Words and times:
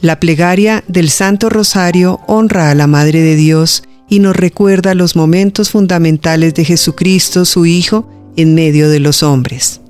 La 0.00 0.18
plegaria 0.18 0.82
del 0.88 1.10
Santo 1.10 1.50
Rosario 1.50 2.20
honra 2.26 2.70
a 2.70 2.74
la 2.74 2.86
Madre 2.86 3.20
de 3.20 3.36
Dios 3.36 3.82
y 4.08 4.20
nos 4.20 4.34
recuerda 4.34 4.94
los 4.94 5.14
momentos 5.14 5.70
fundamentales 5.70 6.54
de 6.54 6.64
Jesucristo, 6.64 7.44
su 7.44 7.66
Hijo, 7.66 8.08
en 8.34 8.54
medio 8.54 8.88
de 8.88 8.98
los 8.98 9.22
hombres. 9.22 9.82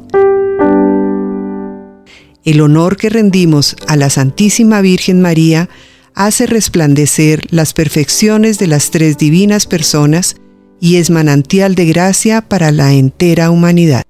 El 2.44 2.60
honor 2.60 2.96
que 2.96 3.08
rendimos 3.08 3.76
a 3.86 3.94
la 3.94 4.10
Santísima 4.10 4.80
Virgen 4.80 5.20
María 5.20 5.68
hace 6.14 6.46
resplandecer 6.46 7.46
las 7.50 7.72
perfecciones 7.72 8.58
de 8.58 8.66
las 8.66 8.90
tres 8.90 9.16
divinas 9.16 9.66
personas 9.66 10.34
y 10.80 10.96
es 10.96 11.10
manantial 11.10 11.76
de 11.76 11.86
gracia 11.86 12.40
para 12.42 12.72
la 12.72 12.94
entera 12.94 13.52
humanidad. 13.52 14.02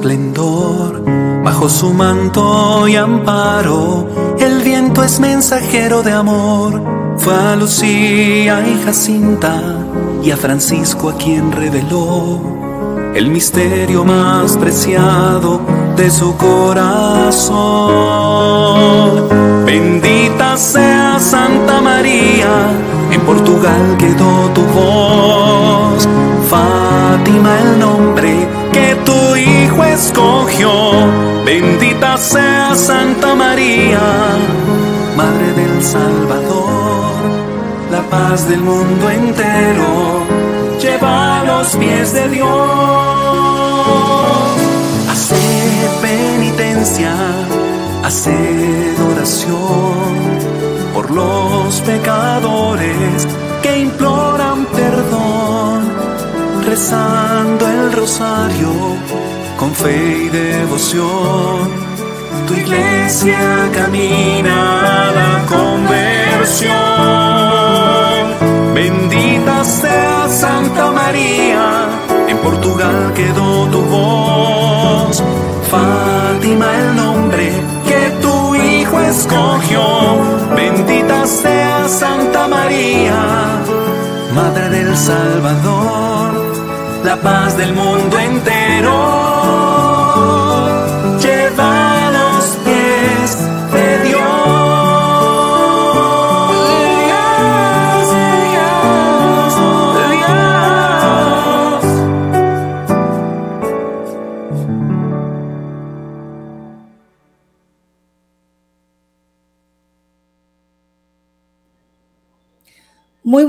Esplendor. 0.00 1.04
Bajo 1.44 1.68
su 1.68 1.92
manto 1.92 2.88
y 2.88 2.96
amparo, 2.96 4.08
el 4.38 4.62
viento 4.62 5.04
es 5.04 5.20
mensajero 5.20 6.02
de 6.02 6.12
amor. 6.12 6.82
Fue 7.18 7.34
a 7.34 7.54
Lucía 7.56 8.66
y 8.66 8.82
Jacinta 8.82 9.60
y 10.22 10.30
a 10.30 10.38
Francisco 10.38 11.10
a 11.10 11.16
quien 11.16 11.52
reveló 11.52 12.40
el 13.14 13.28
misterio 13.28 14.04
más 14.04 14.56
preciado 14.56 15.60
de 15.96 16.10
su 16.10 16.34
corazón. 16.36 17.58
Bendita 19.66 20.56
sea 20.56 21.18
Santa 21.18 21.82
María, 21.82 22.70
en 23.10 23.20
Portugal 23.22 23.96
quedó 23.98 24.48
tu 24.54 24.62
voz 24.62 26.08
Fátima 26.48 27.60
el 27.60 27.78
nombre 27.78 27.89
escogió. 30.00 30.72
Bendita 31.44 32.16
sea 32.16 32.74
Santa 32.74 33.34
María, 33.34 34.00
Madre 35.16 35.48
del 35.60 35.82
Salvador. 35.82 37.12
La 37.90 38.02
paz 38.14 38.48
del 38.48 38.60
mundo 38.60 39.10
entero 39.10 40.24
lleva 40.80 41.40
a 41.40 41.44
los 41.44 41.76
pies 41.76 42.12
de 42.14 42.28
Dios. 42.28 42.48
Hacer 45.12 45.88
penitencia, 46.00 47.14
hacer 48.02 48.94
oración 49.12 50.08
por 50.94 51.10
los 51.10 51.80
pecadores 51.82 53.28
que 53.62 53.80
imploran 53.80 54.66
perdón 54.66 55.80
rezando 56.66 57.68
el 57.68 57.92
rosario 57.92 58.70
con 59.60 59.74
fe 59.74 60.24
y 60.24 60.28
devoción. 60.30 61.68
Tu 62.46 62.54
iglesia 62.54 63.38
camina 63.74 64.56
a 64.80 65.12
la 65.12 65.46
conversión. 65.54 66.70
Bendita 68.74 69.62
sea 69.62 70.28
Santa 70.28 70.90
María, 70.90 71.90
en 72.26 72.38
Portugal 72.38 73.12
quedó 73.14 73.66
tu 73.66 73.82
voz. 73.82 75.22
Fátima 75.70 76.66
el 76.78 76.96
nombre 76.96 77.52
que 77.86 78.10
tu 78.22 78.54
hijo 78.54 78.98
escogió. 79.00 79.84
Bendita 80.56 81.26
sea 81.26 81.86
Santa 81.86 82.48
María, 82.48 83.18
Madre 84.34 84.70
del 84.70 84.96
Salvador 84.96 86.10
la 87.04 87.16
paz 87.16 87.56
del 87.56 87.72
mundo 87.72 88.18
entero. 88.18 89.19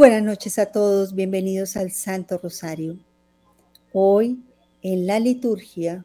Buenas 0.01 0.23
noches 0.23 0.57
a 0.57 0.66
todos, 0.66 1.13
bienvenidos 1.13 1.78
al 1.78 1.91
Santo 1.91 2.39
Rosario. 2.39 2.97
Hoy 3.94 4.44
en 4.81 5.06
la 5.06 5.19
liturgia 5.19 6.03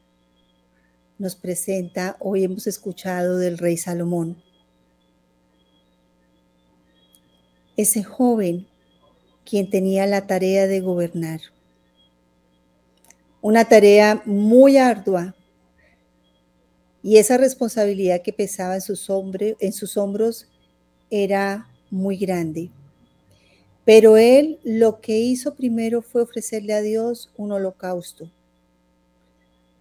nos 1.19 1.34
presenta, 1.34 2.19
hoy 2.21 2.45
hemos 2.45 2.67
escuchado 2.67 3.39
del 3.39 3.57
rey 3.57 3.79
Salomón, 3.79 4.37
ese 7.79 8.03
joven 8.03 8.67
quien 9.47 9.71
tenía 9.71 10.07
la 10.07 10.27
tarea 10.27 10.67
de 10.67 10.83
gobernar. 10.83 11.41
Una 13.41 13.65
tarea 13.65 14.23
muy 14.27 14.77
ardua 14.77 15.34
y 17.03 17.17
esa 17.17 17.39
responsabilidad 17.39 18.21
que 18.21 18.34
pesaba 18.34 18.75
en 18.75 18.83
sus, 18.83 19.09
en 19.59 19.73
sus 19.73 19.97
hombros 19.97 20.49
era 21.09 21.67
muy 21.91 22.19
grande. 22.19 22.71
Pero 23.87 24.17
él 24.17 24.59
lo 24.65 25.01
que 25.01 25.21
hizo 25.21 25.55
primero 25.55 26.03
fue 26.03 26.21
ofrecerle 26.21 26.75
a 26.75 26.83
Dios 26.83 27.31
un 27.37 27.53
holocausto. 27.53 28.31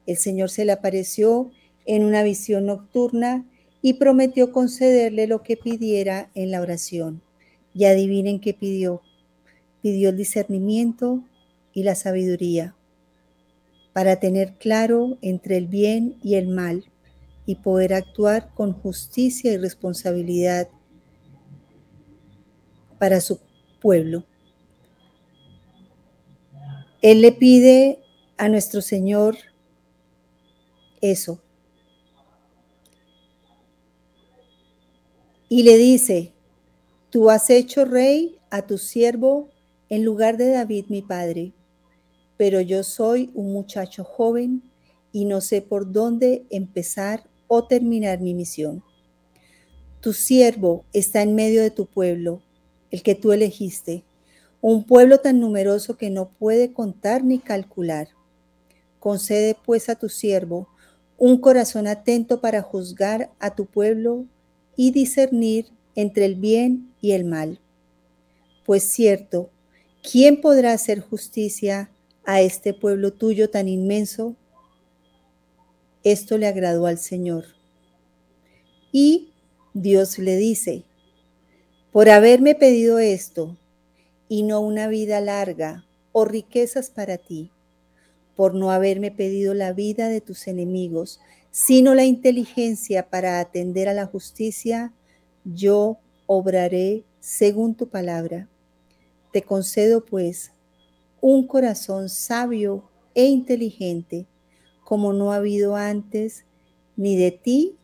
El 0.05 0.17
Señor 0.17 0.51
se 0.51 0.63
le 0.63 0.71
apareció 0.71 1.51
en 1.87 2.03
una 2.03 2.21
visión 2.21 2.67
nocturna 2.67 3.43
y 3.81 3.93
prometió 3.93 4.51
concederle 4.51 5.25
lo 5.25 5.41
que 5.41 5.57
pidiera 5.57 6.29
en 6.35 6.51
la 6.51 6.61
oración. 6.61 7.23
Y 7.73 7.85
adivinen 7.85 8.39
qué 8.39 8.53
pidió. 8.53 9.01
Pidió 9.81 10.09
el 10.09 10.17
discernimiento 10.17 11.23
y 11.73 11.81
la 11.81 11.95
sabiduría 11.95 12.75
para 13.91 14.19
tener 14.19 14.55
claro 14.55 15.17
entre 15.21 15.55
el 15.55 15.67
bien 15.67 16.17
y 16.21 16.35
el 16.35 16.49
mal 16.49 16.83
y 17.45 17.55
poder 17.55 17.93
actuar 17.93 18.53
con 18.53 18.73
justicia 18.73 19.53
y 19.53 19.57
responsabilidad 19.57 20.67
para 22.99 23.21
su 23.21 23.39
pueblo. 23.85 24.23
Él 27.03 27.21
le 27.21 27.31
pide 27.31 27.99
a 28.35 28.49
nuestro 28.49 28.81
Señor 28.81 29.37
eso. 31.01 31.39
Y 35.49 35.61
le 35.61 35.77
dice, 35.77 36.33
tú 37.11 37.29
has 37.29 37.51
hecho 37.51 37.85
rey 37.85 38.39
a 38.49 38.65
tu 38.65 38.79
siervo 38.79 39.51
en 39.89 40.03
lugar 40.03 40.37
de 40.37 40.49
David 40.49 40.85
mi 40.89 41.03
padre, 41.03 41.53
pero 42.37 42.61
yo 42.61 42.81
soy 42.81 43.29
un 43.35 43.53
muchacho 43.53 44.03
joven 44.03 44.63
y 45.11 45.25
no 45.25 45.41
sé 45.41 45.61
por 45.61 45.91
dónde 45.91 46.47
empezar 46.49 47.29
o 47.45 47.67
terminar 47.67 48.19
mi 48.19 48.33
misión. 48.33 48.83
Tu 50.01 50.11
siervo 50.11 50.85
está 50.91 51.21
en 51.21 51.35
medio 51.35 51.61
de 51.61 51.69
tu 51.69 51.85
pueblo 51.85 52.41
el 52.91 53.03
que 53.03 53.15
tú 53.15 53.31
elegiste, 53.31 54.03
un 54.61 54.83
pueblo 54.83 55.19
tan 55.19 55.39
numeroso 55.39 55.97
que 55.97 56.09
no 56.09 56.29
puede 56.29 56.73
contar 56.73 57.23
ni 57.23 57.39
calcular. 57.39 58.09
Concede 58.99 59.55
pues 59.65 59.89
a 59.89 59.95
tu 59.95 60.09
siervo 60.09 60.67
un 61.17 61.37
corazón 61.37 61.87
atento 61.87 62.41
para 62.41 62.61
juzgar 62.61 63.31
a 63.39 63.55
tu 63.55 63.65
pueblo 63.65 64.25
y 64.75 64.91
discernir 64.91 65.67
entre 65.95 66.25
el 66.25 66.35
bien 66.35 66.93
y 67.01 67.11
el 67.11 67.25
mal. 67.25 67.59
Pues 68.65 68.83
cierto, 68.83 69.49
¿quién 70.01 70.41
podrá 70.41 70.73
hacer 70.73 70.99
justicia 70.99 71.91
a 72.25 72.41
este 72.41 72.73
pueblo 72.73 73.13
tuyo 73.13 73.49
tan 73.49 73.69
inmenso? 73.69 74.35
Esto 76.03 76.37
le 76.37 76.47
agradó 76.47 76.85
al 76.87 76.97
Señor. 76.97 77.45
Y 78.91 79.33
Dios 79.73 80.19
le 80.19 80.37
dice, 80.37 80.83
por 81.95 82.09
haberme 82.09 82.55
pedido 82.55 82.99
esto, 82.99 83.55
y 84.27 84.43
no 84.43 84.59
una 84.59 84.89
vida 84.89 85.21
larga 85.21 85.85
o 86.11 86.25
riquezas 86.25 86.89
para 86.89 87.17
ti, 87.17 87.51
por 88.35 88.53
no 88.53 88.71
haberme 88.71 89.11
pedido 89.11 89.53
la 89.53 89.71
vida 89.71 90.09
de 90.09 90.19
tus 90.19 90.49
enemigos, 90.49 91.21
sino 91.51 91.95
la 91.95 92.03
inteligencia 92.03 93.09
para 93.09 93.39
atender 93.39 93.87
a 93.87 93.93
la 93.93 94.07
justicia, 94.07 94.91
yo 95.45 95.97
obraré 96.25 97.05
según 97.21 97.75
tu 97.75 97.87
palabra. 97.87 98.49
Te 99.31 99.43
concedo, 99.43 100.03
pues, 100.03 100.51
un 101.21 101.47
corazón 101.47 102.09
sabio 102.09 102.83
e 103.13 103.23
inteligente, 103.23 104.25
como 104.83 105.13
no 105.13 105.31
ha 105.31 105.37
habido 105.37 105.77
antes, 105.77 106.43
ni 106.97 107.15
de 107.15 107.31
ti, 107.31 107.77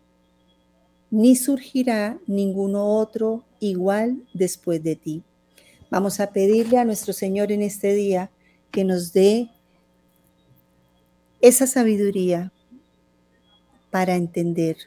ni 1.12 1.36
surgirá 1.36 2.18
ninguno 2.26 2.98
otro 2.98 3.44
igual 3.60 4.24
después 4.34 4.82
de 4.82 4.96
ti. 4.96 5.24
Vamos 5.92 6.22
a 6.22 6.32
pedirle 6.32 6.78
a 6.78 6.86
nuestro 6.86 7.12
Señor 7.12 7.52
en 7.52 7.62
este 7.62 7.94
día 7.94 8.32
que 8.72 8.86
nos 8.86 9.12
dé 9.12 9.50
esa 11.42 11.68
sabiduría 11.68 12.54
para 13.90 14.16
entender, 14.16 14.78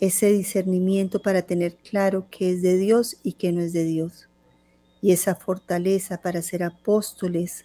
ese 0.00 0.32
discernimiento 0.32 1.22
para 1.22 1.42
tener 1.42 1.76
claro 1.76 2.26
qué 2.28 2.50
es 2.50 2.62
de 2.62 2.76
Dios 2.76 3.16
y 3.22 3.34
qué 3.34 3.52
no 3.52 3.60
es 3.60 3.72
de 3.72 3.84
Dios, 3.84 4.28
y 5.00 5.12
esa 5.12 5.36
fortaleza 5.36 6.20
para 6.20 6.42
ser 6.42 6.64
apóstoles 6.64 7.64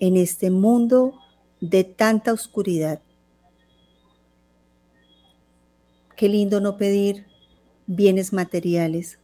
en 0.00 0.16
este 0.16 0.50
mundo 0.50 1.14
de 1.60 1.84
tanta 1.84 2.32
oscuridad. 2.32 3.00
Qué 6.18 6.28
lindo 6.28 6.60
no 6.60 6.76
pedir 6.76 7.26
bienes 7.86 8.32
materiales. 8.32 9.20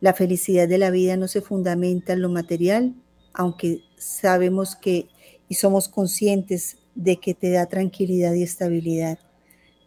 La 0.00 0.14
felicidad 0.14 0.66
de 0.66 0.78
la 0.78 0.90
vida 0.90 1.16
no 1.16 1.28
se 1.28 1.40
fundamenta 1.40 2.12
en 2.12 2.22
lo 2.22 2.28
material, 2.28 2.96
aunque 3.32 3.82
sabemos 3.96 4.74
que 4.74 5.06
y 5.48 5.54
somos 5.54 5.88
conscientes 5.88 6.78
de 6.96 7.18
que 7.18 7.34
te 7.34 7.52
da 7.52 7.66
tranquilidad 7.66 8.34
y 8.34 8.42
estabilidad. 8.42 9.20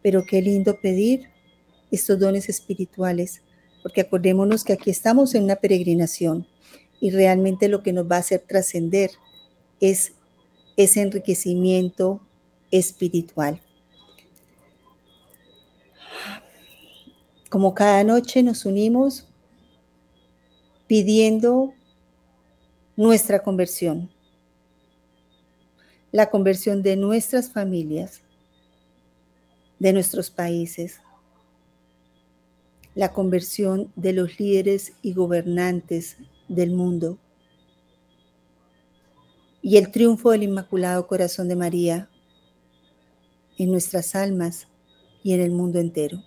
Pero 0.01 0.23
qué 0.23 0.41
lindo 0.41 0.79
pedir 0.81 1.31
estos 1.91 2.17
dones 2.17 2.47
espirituales, 2.47 3.41
porque 3.83 3.99
acordémonos 3.99 4.63
que 4.63 4.71
aquí 4.71 4.91
estamos 4.91 5.35
en 5.35 5.43
una 5.43 5.57
peregrinación 5.57 6.47
y 7.01 7.09
realmente 7.09 7.67
lo 7.67 7.83
que 7.83 7.91
nos 7.91 8.09
va 8.09 8.15
a 8.15 8.19
hacer 8.19 8.45
trascender 8.47 9.11
es 9.81 10.13
ese 10.77 11.01
enriquecimiento 11.01 12.21
espiritual. 12.71 13.61
Como 17.49 17.73
cada 17.73 18.03
noche 18.03 18.43
nos 18.43 18.65
unimos 18.65 19.27
pidiendo 20.87 21.73
nuestra 22.95 23.43
conversión 23.43 24.09
la 26.11 26.29
conversión 26.29 26.81
de 26.81 26.95
nuestras 26.95 27.51
familias, 27.51 28.21
de 29.77 29.93
nuestros 29.93 30.31
países, 30.31 31.01
la 32.95 33.13
conversión 33.13 33.91
de 33.95 34.13
los 34.13 34.39
líderes 34.39 34.93
y 35.01 35.13
gobernantes 35.13 36.17
del 36.47 36.71
mundo 36.71 37.17
y 39.61 39.77
el 39.77 39.91
triunfo 39.91 40.31
del 40.31 40.43
Inmaculado 40.43 41.05
Corazón 41.05 41.47
de 41.47 41.55
María 41.55 42.09
en 43.57 43.71
nuestras 43.71 44.15
almas 44.15 44.67
y 45.21 45.33
en 45.33 45.41
el 45.41 45.51
mundo 45.51 45.79
entero. 45.79 46.23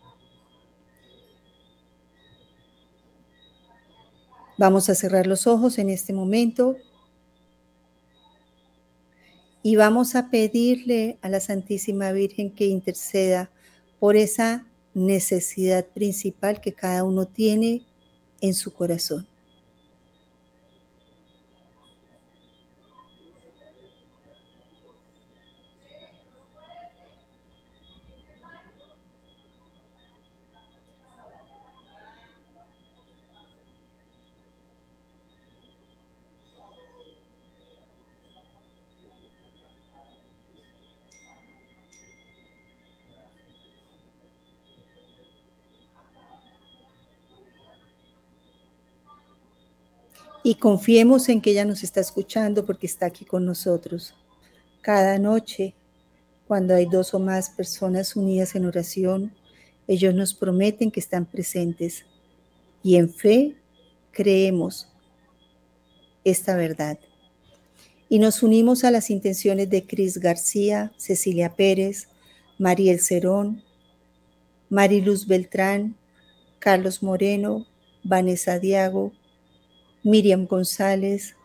Vamos 4.62 4.88
a 4.88 4.94
cerrar 4.94 5.26
los 5.26 5.48
ojos 5.48 5.76
en 5.78 5.90
este 5.90 6.12
momento 6.12 6.76
y 9.60 9.74
vamos 9.74 10.14
a 10.14 10.30
pedirle 10.30 11.18
a 11.20 11.28
la 11.28 11.40
Santísima 11.40 12.12
Virgen 12.12 12.48
que 12.48 12.66
interceda 12.66 13.50
por 13.98 14.14
esa 14.14 14.64
necesidad 14.94 15.84
principal 15.86 16.60
que 16.60 16.74
cada 16.74 17.02
uno 17.02 17.26
tiene 17.26 17.82
en 18.40 18.54
su 18.54 18.72
corazón. 18.72 19.26
Y 50.52 50.56
confiemos 50.56 51.30
en 51.30 51.40
que 51.40 51.52
ella 51.52 51.64
nos 51.64 51.82
está 51.82 52.00
escuchando 52.00 52.66
porque 52.66 52.86
está 52.86 53.06
aquí 53.06 53.24
con 53.24 53.46
nosotros. 53.46 54.14
Cada 54.82 55.18
noche, 55.18 55.74
cuando 56.46 56.74
hay 56.74 56.84
dos 56.84 57.14
o 57.14 57.18
más 57.18 57.48
personas 57.48 58.16
unidas 58.16 58.54
en 58.54 58.66
oración, 58.66 59.32
ellos 59.88 60.14
nos 60.14 60.34
prometen 60.34 60.90
que 60.90 61.00
están 61.00 61.24
presentes 61.24 62.04
y 62.82 62.96
en 62.96 63.08
fe 63.08 63.56
creemos 64.10 64.88
esta 66.22 66.54
verdad. 66.54 66.98
Y 68.10 68.18
nos 68.18 68.42
unimos 68.42 68.84
a 68.84 68.90
las 68.90 69.08
intenciones 69.08 69.70
de 69.70 69.86
Cris 69.86 70.18
García, 70.18 70.92
Cecilia 70.98 71.56
Pérez, 71.56 72.08
Mariel 72.58 73.00
Cerón, 73.00 73.64
Mariluz 74.68 75.26
Beltrán, 75.26 75.96
Carlos 76.58 77.02
Moreno, 77.02 77.66
Vanessa 78.04 78.58
Diago, 78.58 79.14
Miriam 80.04 80.46
González, 80.46 81.36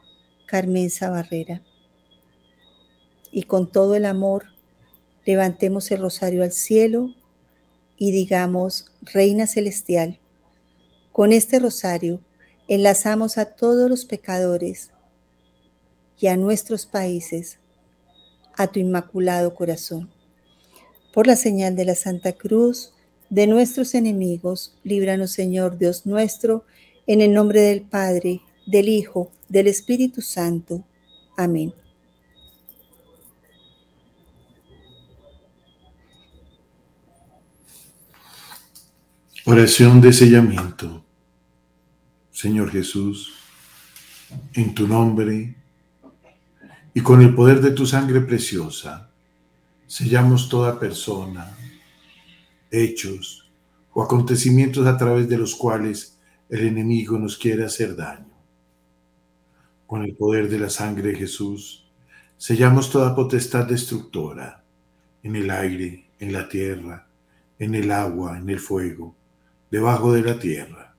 Carmen 0.47 0.89
Barrera. 0.99 1.61
Y 3.31 3.43
con 3.43 3.71
todo 3.71 3.95
el 3.95 4.05
amor, 4.05 4.45
levantemos 5.25 5.91
el 5.91 6.01
rosario 6.01 6.41
al 6.41 6.51
cielo 6.51 7.13
y 7.97 8.11
digamos, 8.11 8.91
Reina 9.01 9.45
Celestial, 9.45 10.19
con 11.11 11.33
este 11.33 11.59
rosario 11.59 12.19
enlazamos 12.67 13.37
a 13.37 13.45
todos 13.45 13.89
los 13.89 14.05
pecadores 14.05 14.91
y 16.19 16.27
a 16.27 16.37
nuestros 16.37 16.85
países 16.85 17.59
a 18.55 18.67
tu 18.67 18.79
inmaculado 18.79 19.53
corazón. 19.53 20.09
Por 21.13 21.27
la 21.27 21.35
señal 21.35 21.75
de 21.75 21.85
la 21.85 21.95
Santa 21.95 22.33
Cruz 22.33 22.93
de 23.29 23.45
nuestros 23.45 23.93
enemigos, 23.93 24.75
líbranos 24.83 25.31
Señor 25.31 25.77
Dios 25.77 26.05
nuestro, 26.05 26.65
en 27.05 27.21
el 27.21 27.33
nombre 27.33 27.61
del 27.61 27.81
Padre, 27.81 28.41
del 28.67 28.89
Hijo, 28.89 29.31
del 29.47 29.67
Espíritu 29.67 30.21
Santo. 30.21 30.83
Amén. 31.37 31.73
Oración 39.45 40.01
de 40.01 40.11
sellamiento. 40.11 41.05
Señor 42.29 42.69
Jesús, 42.69 43.33
en 44.53 44.75
tu 44.75 44.85
nombre 44.87 45.55
y 46.93 46.99
con 46.99 47.21
el 47.21 47.33
poder 47.33 47.61
de 47.61 47.71
tu 47.71 47.85
sangre 47.85 48.19
preciosa, 48.21 49.09
sellamos 49.87 50.49
toda 50.49 50.77
persona, 50.77 51.55
hechos 52.69 53.49
o 53.93 54.03
acontecimientos 54.03 54.85
a 54.85 54.97
través 54.97 55.29
de 55.29 55.37
los 55.37 55.55
cuales 55.55 56.17
el 56.49 56.67
enemigo 56.67 57.17
nos 57.17 57.37
quiere 57.37 57.63
hacer 57.63 57.95
daño 57.95 58.36
con 59.87 60.03
el 60.03 60.15
poder 60.15 60.49
de 60.49 60.59
la 60.59 60.69
sangre 60.69 61.09
de 61.09 61.15
Jesús, 61.15 61.89
sellamos 62.37 62.91
toda 62.91 63.15
potestad 63.15 63.65
destructora 63.65 64.63
en 65.23 65.35
el 65.35 65.49
aire, 65.49 66.05
en 66.19 66.33
la 66.33 66.47
tierra, 66.47 67.07
en 67.57 67.73
el 67.73 67.91
agua, 67.91 68.37
en 68.37 68.49
el 68.49 68.59
fuego, 68.59 69.15
debajo 69.71 70.13
de 70.13 70.21
la 70.21 70.37
tierra, 70.37 70.95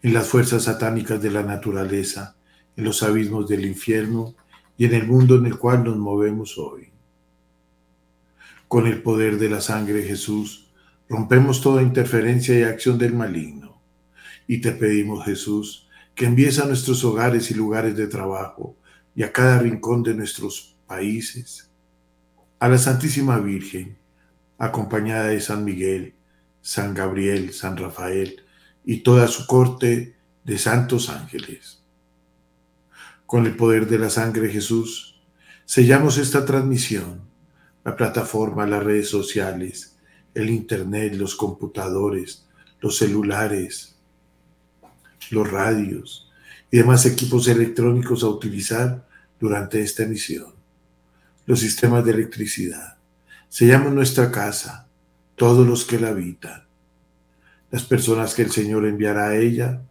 en 0.00 0.14
las 0.14 0.28
fuerzas 0.28 0.62
satánicas 0.62 1.20
de 1.20 1.30
la 1.30 1.42
naturaleza, 1.42 2.36
en 2.76 2.84
los 2.84 3.02
abismos 3.02 3.46
del 3.46 3.66
infierno 3.66 4.34
y 4.78 4.86
en 4.86 4.94
el 4.94 5.06
mundo 5.06 5.36
en 5.36 5.44
el 5.44 5.58
cual 5.58 5.84
nos 5.84 5.98
movemos 5.98 6.56
hoy. 6.56 6.88
Con 8.68 8.86
el 8.86 9.02
poder 9.02 9.38
de 9.38 9.50
la 9.50 9.60
sangre 9.60 9.94
de 9.94 10.04
Jesús, 10.04 10.62
Rompemos 11.12 11.60
toda 11.60 11.82
interferencia 11.82 12.58
y 12.58 12.62
acción 12.62 12.96
del 12.96 13.12
maligno. 13.12 13.82
Y 14.46 14.62
te 14.62 14.72
pedimos, 14.72 15.26
Jesús, 15.26 15.86
que 16.14 16.26
envíes 16.26 16.58
a 16.58 16.66
nuestros 16.66 17.04
hogares 17.04 17.50
y 17.50 17.54
lugares 17.54 17.96
de 17.96 18.06
trabajo 18.06 18.76
y 19.14 19.22
a 19.22 19.32
cada 19.32 19.58
rincón 19.58 20.02
de 20.02 20.14
nuestros 20.14 20.76
países, 20.86 21.70
a 22.58 22.68
la 22.68 22.78
Santísima 22.78 23.38
Virgen, 23.38 23.96
acompañada 24.58 25.28
de 25.28 25.40
San 25.40 25.64
Miguel, 25.64 26.14
San 26.60 26.94
Gabriel, 26.94 27.52
San 27.52 27.76
Rafael 27.76 28.42
y 28.84 28.98
toda 28.98 29.26
su 29.26 29.46
corte 29.46 30.16
de 30.44 30.58
santos 30.58 31.08
ángeles. 31.08 31.82
Con 33.26 33.46
el 33.46 33.56
poder 33.56 33.88
de 33.88 33.98
la 33.98 34.10
sangre 34.10 34.42
de 34.42 34.52
Jesús, 34.52 35.20
sellamos 35.64 36.18
esta 36.18 36.44
transmisión, 36.44 37.22
la 37.84 37.96
plataforma, 37.96 38.66
las 38.66 38.84
redes 38.84 39.08
sociales, 39.08 39.96
el 40.34 40.50
Internet, 40.50 41.14
los 41.14 41.34
computadores, 41.34 42.46
los 42.80 42.98
celulares, 42.98 43.91
los 45.30 45.50
radios 45.50 46.30
y 46.70 46.78
demás 46.78 47.06
equipos 47.06 47.48
electrónicos 47.48 48.22
a 48.22 48.28
utilizar 48.28 49.06
durante 49.38 49.82
esta 49.82 50.04
emisión, 50.04 50.54
los 51.46 51.60
sistemas 51.60 52.04
de 52.04 52.12
electricidad. 52.12 52.96
Sellamos 53.48 53.92
nuestra 53.92 54.30
casa, 54.30 54.88
todos 55.36 55.66
los 55.66 55.84
que 55.84 56.00
la 56.00 56.08
habitan, 56.08 56.64
las 57.70 57.84
personas 57.84 58.34
que 58.34 58.42
el 58.42 58.50
Señor 58.50 58.86
enviará 58.86 59.28
a 59.28 59.36
ella, 59.36 59.82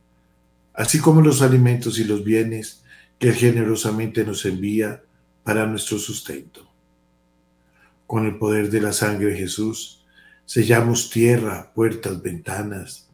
así 0.73 1.00
como 1.00 1.21
los 1.21 1.41
alimentos 1.41 2.00
y 2.00 2.03
los 2.03 2.23
bienes 2.23 2.83
que 3.19 3.29
Él 3.29 3.35
generosamente 3.35 4.23
nos 4.25 4.45
envía 4.45 5.03
para 5.43 5.65
nuestro 5.65 6.00
sustento. 6.00 6.67
Con 8.07 8.25
el 8.25 8.38
poder 8.38 8.69
de 8.69 8.81
la 8.81 8.93
sangre 8.93 9.31
de 9.31 9.38
Jesús, 9.38 10.03
sellamos 10.45 11.09
tierra, 11.09 11.71
puertas, 11.73 12.21
ventanas, 12.21 13.09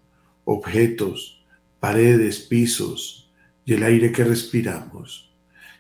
objetos, 0.46 1.37
paredes, 1.80 2.40
pisos 2.40 3.32
y 3.66 3.74
el 3.74 3.84
aire 3.84 4.12
que 4.12 4.24
respiramos. 4.24 5.32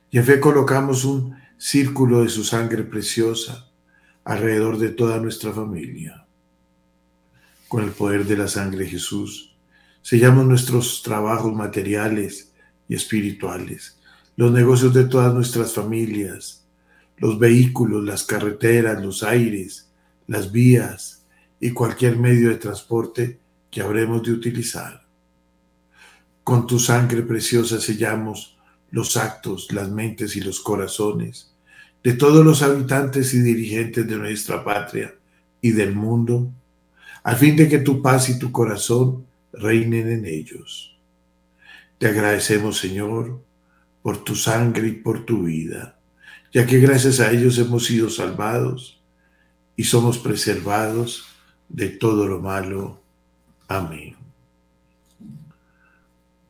Y 0.10 0.18
en 0.18 0.26
fe 0.26 0.40
colocamos 0.40 1.06
un 1.06 1.36
círculo 1.58 2.24
de 2.24 2.30
su 2.30 2.44
sangre 2.44 2.84
preciosa 2.84 3.70
alrededor 4.24 4.78
de 4.78 4.90
toda 4.90 5.20
nuestra 5.20 5.52
familia. 5.52 6.26
Con 7.68 7.84
el 7.84 7.92
poder 7.92 8.26
de 8.26 8.38
la 8.38 8.48
sangre 8.48 8.86
de 8.86 8.92
Jesús, 8.92 9.56
sellamos 10.02 10.46
nuestros 10.46 11.02
trabajos 11.02 11.54
materiales 11.54 12.54
y 12.88 12.96
espirituales, 12.96 14.00
los 14.36 14.52
negocios 14.52 14.94
de 14.94 15.06
todas 15.06 15.34
nuestras 15.34 15.74
familias, 15.74 16.66
los 17.18 17.40
vehículos, 17.40 18.04
las 18.04 18.24
carreteras, 18.24 19.04
los 19.04 19.24
aires, 19.24 19.90
las 20.28 20.52
vías 20.52 21.26
y 21.60 21.72
cualquier 21.72 22.18
medio 22.18 22.50
de 22.50 22.56
transporte 22.56 23.40
que 23.72 23.82
habremos 23.82 24.24
de 24.24 24.32
utilizar. 24.32 25.07
Con 26.48 26.66
tu 26.66 26.80
sangre 26.80 27.24
preciosa 27.24 27.82
sellamos 27.82 28.58
los 28.92 29.18
actos, 29.18 29.70
las 29.74 29.90
mentes 29.90 30.38
y 30.38 30.40
los 30.40 30.62
corazones 30.62 31.54
de 32.02 32.14
todos 32.14 32.46
los 32.46 32.62
habitantes 32.62 33.34
y 33.34 33.40
dirigentes 33.40 34.08
de 34.08 34.16
nuestra 34.16 34.64
patria 34.64 35.14
y 35.60 35.72
del 35.72 35.94
mundo, 35.94 36.50
a 37.22 37.36
fin 37.36 37.58
de 37.58 37.68
que 37.68 37.80
tu 37.80 38.02
paz 38.02 38.30
y 38.30 38.40
tu 38.40 38.54
corazón 38.54 39.26
reinen 39.52 40.10
en 40.10 40.26
ellos. 40.26 40.98
Te 41.98 42.08
agradecemos, 42.08 42.78
Señor, 42.78 43.42
por 44.02 44.24
tu 44.24 44.34
sangre 44.34 44.88
y 44.88 44.94
por 44.94 45.26
tu 45.26 45.44
vida, 45.44 46.00
ya 46.54 46.66
que 46.66 46.80
gracias 46.80 47.20
a 47.20 47.30
ellos 47.30 47.58
hemos 47.58 47.88
sido 47.88 48.10
salvados 48.10 49.02
y 49.76 49.84
somos 49.84 50.18
preservados 50.18 51.26
de 51.68 51.90
todo 51.90 52.26
lo 52.26 52.40
malo. 52.40 53.02
Amén. 53.68 54.27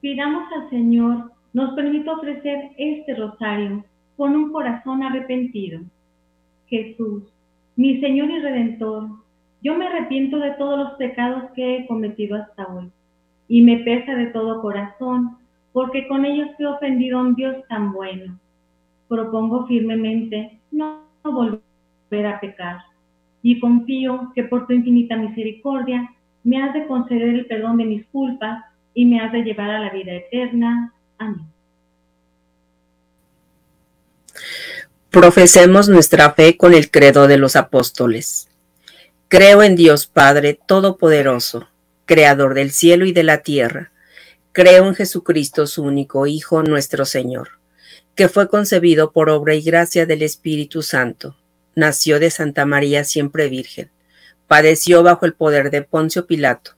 Pidamos 0.00 0.44
al 0.52 0.70
Señor 0.70 1.32
nos 1.52 1.74
permita 1.74 2.12
ofrecer 2.12 2.70
este 2.76 3.14
rosario 3.14 3.84
con 4.16 4.36
un 4.36 4.52
corazón 4.52 5.02
arrepentido 5.02 5.80
Jesús, 6.68 7.24
mi 7.76 8.00
Señor 8.00 8.30
y 8.30 8.38
Redentor, 8.40 9.08
yo 9.62 9.74
me 9.74 9.86
arrepiento 9.86 10.38
de 10.38 10.50
todos 10.52 10.78
los 10.78 10.92
pecados 10.92 11.44
que 11.54 11.76
he 11.76 11.86
cometido 11.86 12.36
hasta 12.36 12.66
hoy, 12.66 12.90
y 13.48 13.62
me 13.62 13.78
pesa 13.78 14.14
de 14.14 14.26
todo 14.26 14.60
corazón, 14.60 15.38
porque 15.72 16.06
con 16.06 16.24
ellos 16.24 16.48
he 16.58 16.66
ofendido 16.66 17.18
a 17.18 17.22
un 17.22 17.34
Dios 17.34 17.56
tan 17.68 17.92
bueno. 17.92 18.38
Propongo 19.08 19.66
firmemente 19.66 20.60
no 20.70 21.02
volver 21.24 22.26
a 22.26 22.38
pecar, 22.38 22.78
y 23.42 23.58
confío 23.58 24.30
que 24.34 24.44
por 24.44 24.66
tu 24.66 24.74
infinita 24.74 25.16
misericordia 25.16 26.08
me 26.44 26.62
has 26.62 26.74
de 26.74 26.86
conceder 26.86 27.30
el 27.30 27.46
perdón 27.46 27.78
de 27.78 27.86
mis 27.86 28.06
culpas 28.06 28.62
y 28.94 29.06
me 29.06 29.20
has 29.20 29.32
de 29.32 29.42
llevar 29.42 29.70
a 29.70 29.80
la 29.80 29.90
vida 29.90 30.12
eterna. 30.12 30.92
Amén. 31.18 31.46
Profesemos 35.10 35.88
nuestra 35.88 36.32
fe 36.34 36.56
con 36.56 36.74
el 36.74 36.90
credo 36.90 37.28
de 37.28 37.38
los 37.38 37.56
apóstoles. 37.56 38.48
Creo 39.28 39.62
en 39.62 39.74
Dios 39.74 40.06
Padre 40.06 40.58
Todopoderoso, 40.66 41.68
Creador 42.04 42.54
del 42.54 42.70
cielo 42.70 43.06
y 43.06 43.12
de 43.12 43.22
la 43.22 43.38
tierra. 43.38 43.90
Creo 44.52 44.86
en 44.86 44.94
Jesucristo, 44.94 45.66
su 45.66 45.82
único 45.82 46.26
Hijo, 46.26 46.62
nuestro 46.62 47.04
Señor, 47.04 47.58
que 48.14 48.28
fue 48.28 48.48
concebido 48.48 49.12
por 49.12 49.30
obra 49.30 49.54
y 49.54 49.62
gracia 49.62 50.06
del 50.06 50.22
Espíritu 50.22 50.82
Santo. 50.82 51.36
Nació 51.74 52.18
de 52.20 52.30
Santa 52.30 52.66
María 52.66 53.04
siempre 53.04 53.48
Virgen. 53.48 53.90
Padeció 54.46 55.02
bajo 55.02 55.26
el 55.26 55.34
poder 55.34 55.70
de 55.70 55.82
Poncio 55.82 56.26
Pilato. 56.26 56.77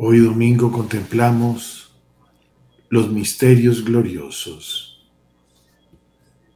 Hoy 0.00 0.20
domingo 0.20 0.70
contemplamos 0.70 1.90
los 2.88 3.10
misterios 3.10 3.84
gloriosos. 3.84 5.10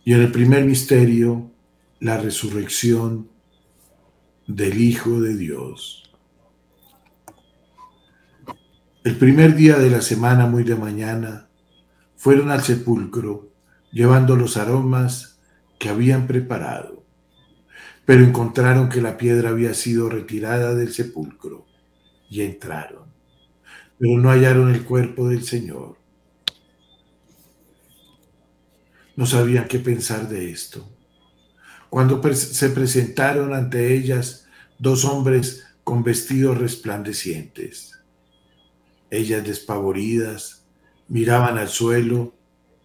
Y 0.04 0.12
en 0.12 0.20
el 0.20 0.30
primer 0.30 0.64
misterio, 0.64 1.50
la 1.98 2.18
resurrección 2.18 3.28
del 4.46 4.80
Hijo 4.80 5.20
de 5.20 5.36
Dios. 5.36 6.08
El 9.02 9.16
primer 9.16 9.56
día 9.56 9.76
de 9.76 9.90
la 9.90 10.02
semana, 10.02 10.46
muy 10.46 10.62
de 10.62 10.76
mañana, 10.76 11.48
fueron 12.14 12.48
al 12.48 12.62
sepulcro 12.62 13.50
llevando 13.90 14.36
los 14.36 14.56
aromas 14.56 15.40
que 15.80 15.88
habían 15.88 16.28
preparado, 16.28 17.04
pero 18.04 18.22
encontraron 18.22 18.88
que 18.88 19.02
la 19.02 19.16
piedra 19.16 19.50
había 19.50 19.74
sido 19.74 20.08
retirada 20.08 20.76
del 20.76 20.92
sepulcro 20.92 21.66
y 22.30 22.42
entraron, 22.42 23.11
pero 24.02 24.18
no 24.18 24.30
hallaron 24.30 24.74
el 24.74 24.82
cuerpo 24.82 25.28
del 25.28 25.44
Señor. 25.44 25.96
No 29.14 29.26
sabían 29.26 29.68
qué 29.68 29.78
pensar 29.78 30.28
de 30.28 30.50
esto. 30.50 30.90
Cuando 31.88 32.20
se 32.34 32.70
presentaron 32.70 33.54
ante 33.54 33.94
ellas 33.94 34.48
dos 34.76 35.04
hombres 35.04 35.62
con 35.84 36.02
vestidos 36.02 36.58
resplandecientes, 36.58 37.96
ellas 39.08 39.44
despavoridas 39.44 40.66
miraban 41.06 41.56
al 41.56 41.68
suelo 41.68 42.34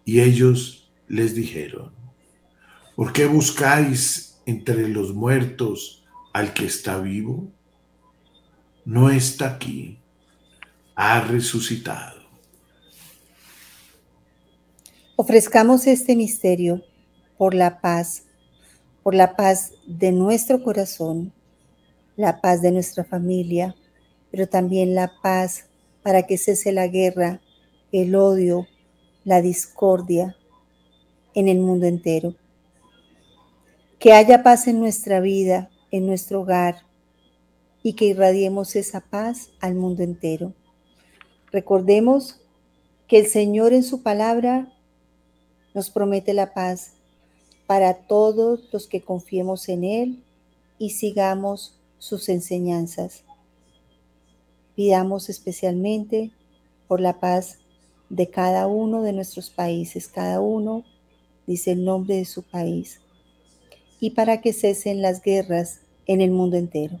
y 0.04 0.20
ellos 0.20 0.88
les 1.08 1.34
dijeron, 1.34 1.90
¿por 2.94 3.12
qué 3.12 3.26
buscáis 3.26 4.40
entre 4.46 4.88
los 4.88 5.12
muertos 5.14 6.06
al 6.32 6.54
que 6.54 6.66
está 6.66 7.00
vivo? 7.00 7.52
No 8.84 9.10
está 9.10 9.54
aquí, 9.54 9.98
ha 11.00 11.20
resucitado. 11.20 12.18
Ofrezcamos 15.14 15.86
este 15.86 16.16
misterio 16.16 16.82
por 17.36 17.54
la 17.54 17.80
paz, 17.80 18.24
por 19.04 19.14
la 19.14 19.36
paz 19.36 19.74
de 19.86 20.10
nuestro 20.10 20.60
corazón, 20.60 21.32
la 22.16 22.40
paz 22.40 22.62
de 22.62 22.72
nuestra 22.72 23.04
familia, 23.04 23.76
pero 24.32 24.48
también 24.48 24.96
la 24.96 25.12
paz 25.22 25.66
para 26.02 26.24
que 26.24 26.36
cese 26.36 26.72
la 26.72 26.88
guerra, 26.88 27.40
el 27.92 28.16
odio, 28.16 28.66
la 29.22 29.40
discordia 29.40 30.36
en 31.32 31.46
el 31.46 31.60
mundo 31.60 31.86
entero. 31.86 32.34
Que 34.00 34.14
haya 34.14 34.42
paz 34.42 34.66
en 34.66 34.80
nuestra 34.80 35.20
vida, 35.20 35.70
en 35.92 36.08
nuestro 36.08 36.40
hogar, 36.40 36.86
y 37.84 37.92
que 37.92 38.06
irradiemos 38.06 38.74
esa 38.74 39.00
paz 39.00 39.50
al 39.60 39.76
mundo 39.76 40.02
entero. 40.02 40.54
Recordemos 41.50 42.40
que 43.06 43.18
el 43.18 43.26
Señor 43.26 43.72
en 43.72 43.82
su 43.82 44.02
palabra 44.02 44.70
nos 45.74 45.90
promete 45.90 46.34
la 46.34 46.52
paz 46.52 46.92
para 47.66 47.94
todos 47.94 48.68
los 48.72 48.86
que 48.86 49.00
confiemos 49.00 49.68
en 49.68 49.84
Él 49.84 50.24
y 50.78 50.90
sigamos 50.90 51.74
sus 51.98 52.28
enseñanzas. 52.28 53.24
Pidamos 54.74 55.28
especialmente 55.28 56.30
por 56.86 57.00
la 57.00 57.18
paz 57.18 57.58
de 58.10 58.28
cada 58.28 58.66
uno 58.66 59.02
de 59.02 59.12
nuestros 59.12 59.50
países, 59.50 60.08
cada 60.08 60.40
uno 60.40 60.84
dice 61.46 61.72
el 61.72 61.84
nombre 61.84 62.16
de 62.16 62.24
su 62.24 62.42
país, 62.42 63.00
y 64.00 64.10
para 64.10 64.40
que 64.40 64.52
cesen 64.52 65.02
las 65.02 65.22
guerras 65.22 65.80
en 66.06 66.20
el 66.20 66.30
mundo 66.30 66.56
entero. 66.56 67.00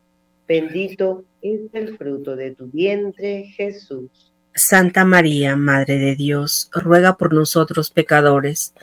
bendito 0.51 1.23
es 1.41 1.61
el 1.71 1.97
fruto 1.97 2.35
de 2.35 2.51
tu 2.51 2.67
vientre 2.67 3.53
Jesús. 3.55 4.33
Santa 4.53 5.05
María, 5.05 5.55
Madre 5.55 5.97
de 5.97 6.17
Dios, 6.17 6.69
ruega 6.73 7.15
por 7.15 7.33
nosotros 7.33 7.89
pecadores, 7.89 8.73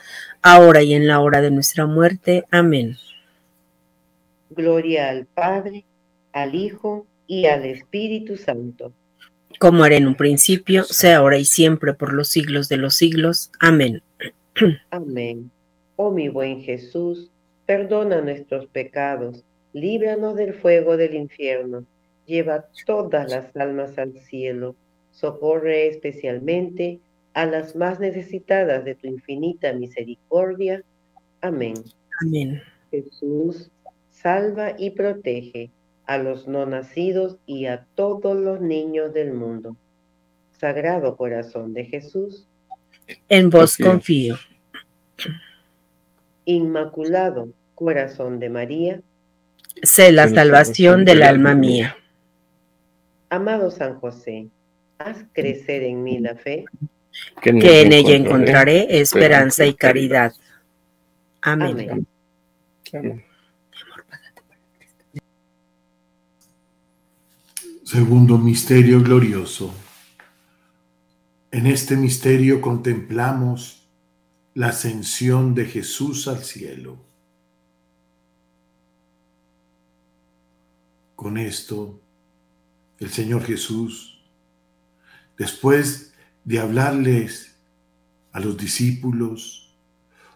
ahora 0.41 0.81
y 0.81 0.95
en 0.95 1.05
la 1.05 1.19
hora 1.19 1.41
de 1.41 1.51
nuestra 1.51 1.85
muerte. 1.85 2.45
Amén. 2.49 2.97
Gloria 4.49 5.09
al 5.09 5.27
Padre, 5.27 5.85
al 6.33 6.55
Hijo 6.55 7.05
y 7.27 7.45
al 7.45 7.65
Espíritu 7.65 8.35
Santo. 8.35 8.91
Como 9.59 9.85
era 9.85 9.95
en 9.95 10.07
un 10.07 10.15
principio, 10.15 10.85
sea 10.85 11.17
ahora 11.17 11.37
y 11.37 11.45
siempre, 11.45 11.93
por 11.93 12.13
los 12.13 12.29
siglos 12.29 12.67
de 12.67 12.77
los 12.77 12.95
siglos. 12.95 13.51
Amén. 13.59 14.01
Amén. 14.89 15.51
Oh 15.97 16.09
mi 16.09 16.29
buen 16.29 16.63
Jesús, 16.63 17.29
perdona 17.67 18.21
nuestros 18.21 18.65
pecados, 18.65 19.43
líbranos 19.73 20.35
del 20.35 20.53
fuego 20.53 20.97
del 20.97 21.15
infierno, 21.15 21.85
lleva 22.25 22.65
todas 22.85 23.29
las 23.31 23.55
almas 23.55 23.97
al 23.97 24.17
cielo, 24.19 24.75
socorre 25.11 25.87
especialmente 25.87 26.99
a 27.33 27.45
las 27.45 27.75
más 27.75 27.99
necesitadas 27.99 28.85
de 28.85 28.95
tu 28.95 29.07
infinita 29.07 29.73
misericordia. 29.73 30.83
Amén. 31.41 31.75
Amén. 32.21 32.61
Jesús, 32.91 33.71
salva 34.09 34.73
y 34.77 34.91
protege 34.91 35.71
a 36.05 36.17
los 36.17 36.47
no 36.47 36.65
nacidos 36.65 37.37
y 37.45 37.67
a 37.67 37.85
todos 37.95 38.35
los 38.35 38.61
niños 38.61 39.13
del 39.13 39.33
mundo. 39.33 39.75
Sagrado 40.51 41.15
corazón 41.15 41.73
de 41.73 41.85
Jesús. 41.85 42.47
En 43.29 43.49
vos 43.49 43.77
confío. 43.77 44.35
Inmaculado 46.45 47.49
corazón 47.75 48.39
de 48.39 48.49
María. 48.49 49.01
Sé 49.81 50.11
la 50.11 50.27
salvación 50.27 51.05
del 51.05 51.23
alma 51.23 51.55
mía. 51.55 51.95
Amado 53.29 53.71
San 53.71 53.99
José, 53.99 54.47
haz 54.97 55.17
crecer 55.33 55.83
en 55.83 56.03
mí 56.03 56.19
la 56.19 56.35
fe. 56.35 56.65
Que 57.41 57.81
en 57.81 57.93
ella 57.93 58.15
encontraré 58.15 58.99
esperanza 58.99 59.65
y 59.65 59.73
caridad. 59.73 60.33
Amén. 61.41 62.07
Amén. 62.93 63.23
Segundo 67.83 68.37
misterio 68.37 69.01
glorioso. 69.01 69.73
En 71.51 71.65
este 71.65 71.95
misterio 71.95 72.61
contemplamos 72.61 73.87
la 74.53 74.67
ascensión 74.67 75.55
de 75.55 75.65
Jesús 75.65 76.27
al 76.27 76.43
cielo. 76.43 77.08
Con 81.19 81.37
esto, 81.37 81.99
el 82.97 83.09
Señor 83.09 83.43
Jesús, 83.43 84.21
después 85.37 86.13
de 86.45 86.59
hablarles 86.59 87.57
a 88.31 88.39
los 88.39 88.55
discípulos, 88.55 89.75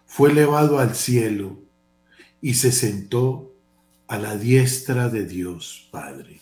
fue 0.06 0.32
elevado 0.32 0.80
al 0.80 0.94
cielo 0.94 1.58
y 2.42 2.56
se 2.56 2.74
sentó 2.74 3.54
a 4.08 4.20
la 4.20 4.36
diestra 4.36 5.08
de 5.08 5.26
Dios 5.26 5.88
Padre. 5.90 6.42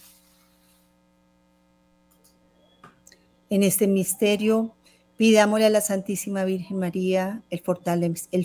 En 3.52 3.62
este 3.62 3.86
misterio, 3.86 4.74
pidámosle 5.18 5.68
a 5.68 5.70
la 5.70 5.82
Santísima 5.82 6.46
Virgen 6.46 6.80
María 6.80 7.44
el, 7.52 7.62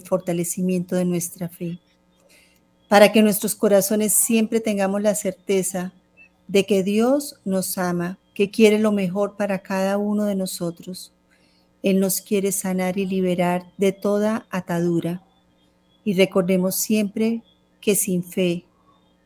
fortalecimiento 0.02 0.94
de 0.94 1.06
nuestra 1.06 1.48
fe, 1.48 1.78
para 2.88 3.12
que 3.12 3.22
nuestros 3.22 3.54
corazones 3.54 4.12
siempre 4.12 4.60
tengamos 4.60 5.02
la 5.02 5.14
certeza 5.14 5.92
de 6.48 6.64
que 6.64 6.82
Dios 6.82 7.40
nos 7.44 7.78
ama, 7.78 8.18
que 8.34 8.50
quiere 8.50 8.78
lo 8.78 8.92
mejor 8.92 9.36
para 9.36 9.58
cada 9.58 9.98
uno 9.98 10.24
de 10.24 10.36
nosotros. 10.36 11.12
Él 11.82 12.00
nos 12.00 12.20
quiere 12.20 12.52
sanar 12.52 12.98
y 12.98 13.06
liberar 13.06 13.64
de 13.76 13.92
toda 13.92 14.46
atadura. 14.50 15.22
Y 16.04 16.14
recordemos 16.14 16.76
siempre 16.76 17.42
que 17.80 17.94
sin 17.94 18.22
fe 18.22 18.64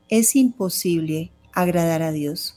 es 0.08 0.34
imposible 0.36 1.30
agradar 1.52 2.02
a 2.02 2.12
Dios. 2.12 2.56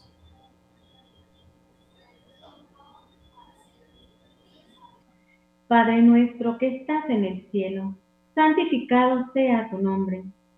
Padre 5.67 6.01
nuestro 6.01 6.57
que 6.57 6.77
estás 6.77 7.09
en 7.09 7.25
el 7.25 7.49
cielo, 7.49 7.95
santificado 8.35 9.25
sea 9.33 9.69
tu 9.71 9.79
nombre. 9.79 10.23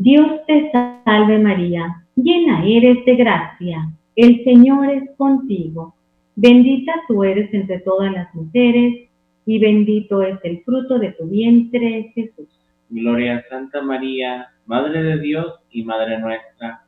Dios 0.00 0.46
te 0.46 0.70
salve 0.70 1.40
María, 1.40 2.04
llena 2.14 2.64
eres 2.64 3.04
de 3.04 3.16
gracia, 3.16 3.90
el 4.14 4.44
Señor 4.44 4.88
es 4.90 5.10
contigo. 5.16 5.92
Bendita 6.36 6.92
tú 7.08 7.24
eres 7.24 7.52
entre 7.52 7.80
todas 7.80 8.12
las 8.12 8.32
mujeres, 8.32 9.08
y 9.44 9.58
bendito 9.58 10.22
es 10.22 10.38
el 10.44 10.62
fruto 10.62 11.00
de 11.00 11.10
tu 11.14 11.24
vientre, 11.24 12.12
Jesús. 12.14 12.46
Gloria 12.90 13.38
a 13.38 13.48
Santa 13.48 13.82
María, 13.82 14.46
Madre 14.66 15.02
de 15.02 15.18
Dios 15.18 15.58
y 15.72 15.82
Madre 15.82 16.20
nuestra. 16.20 16.84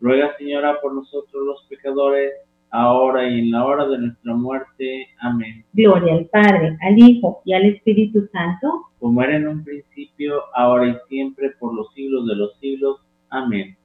Ruega, 0.00 0.34
Señora, 0.38 0.80
por 0.80 0.94
nosotros 0.94 1.44
los 1.44 1.66
pecadores, 1.68 2.32
ahora 2.74 3.28
y 3.28 3.38
en 3.38 3.52
la 3.52 3.64
hora 3.64 3.86
de 3.86 3.98
nuestra 3.98 4.34
muerte. 4.34 5.06
Amén. 5.20 5.64
Gloria 5.72 6.14
al 6.14 6.26
Padre, 6.26 6.76
al 6.82 6.98
Hijo 6.98 7.40
y 7.44 7.52
al 7.52 7.66
Espíritu 7.66 8.28
Santo. 8.32 8.86
Como 8.98 9.22
era 9.22 9.36
en 9.36 9.46
un 9.46 9.64
principio, 9.64 10.42
ahora 10.54 10.88
y 10.88 10.96
siempre, 11.08 11.50
por 11.60 11.72
los 11.72 11.92
siglos 11.94 12.26
de 12.26 12.34
los 12.34 12.58
siglos. 12.58 13.00
Amén. 13.30 13.76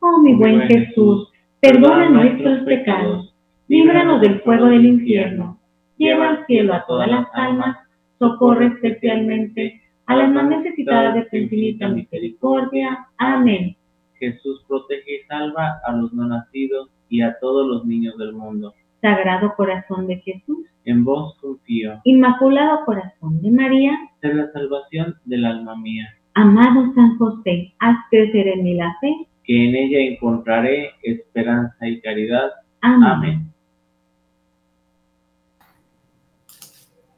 Oh 0.00 0.18
mi 0.18 0.34
buen 0.34 0.62
Jesús, 0.62 1.30
perdona 1.60 2.08
nuestros 2.08 2.64
pecados, 2.64 3.32
líbranos 3.68 4.20
del 4.20 4.40
fuego 4.40 4.66
del 4.66 4.84
infierno, 4.84 5.60
lleva 5.96 6.30
al 6.30 6.46
cielo 6.46 6.74
a 6.74 6.84
todas 6.86 7.08
las 7.08 7.28
almas, 7.34 7.76
socorre 8.18 8.66
especialmente 8.66 9.80
a 10.06 10.16
las 10.16 10.32
más 10.32 10.48
necesitadas 10.48 11.14
de 11.14 11.24
tu 11.26 11.36
infinita 11.36 11.88
misericordia. 11.88 13.06
Amén. 13.18 13.76
Jesús 14.18 14.64
protege 14.66 15.20
y 15.22 15.26
salva 15.28 15.80
a 15.84 15.92
los 15.92 16.12
no 16.12 16.26
nacidos 16.26 16.88
y 17.12 17.20
a 17.20 17.38
todos 17.38 17.68
los 17.68 17.84
niños 17.84 18.16
del 18.16 18.32
mundo. 18.32 18.74
Sagrado 19.02 19.52
corazón 19.54 20.06
de 20.06 20.16
Jesús, 20.20 20.66
En 20.84 21.04
vos 21.04 21.36
confío. 21.40 22.00
Inmaculado 22.04 22.84
corazón 22.86 23.40
de 23.42 23.50
María, 23.50 23.92
Ser 24.22 24.34
la 24.34 24.50
salvación 24.52 25.14
del 25.26 25.44
alma 25.44 25.76
mía. 25.76 26.08
amado 26.34 26.92
San 26.94 27.18
José, 27.18 27.74
haz 27.78 27.98
crecer 28.10 28.48
en 28.48 28.64
mí 28.64 28.74
la 28.74 28.96
fe. 29.00 29.12
Que 29.44 29.68
en 29.68 29.74
ella 29.74 29.98
encontraré 30.14 30.92
esperanza 31.02 31.86
y 31.86 32.00
caridad. 32.00 32.50
Amén. 32.80 33.08
Amén. 33.08 33.52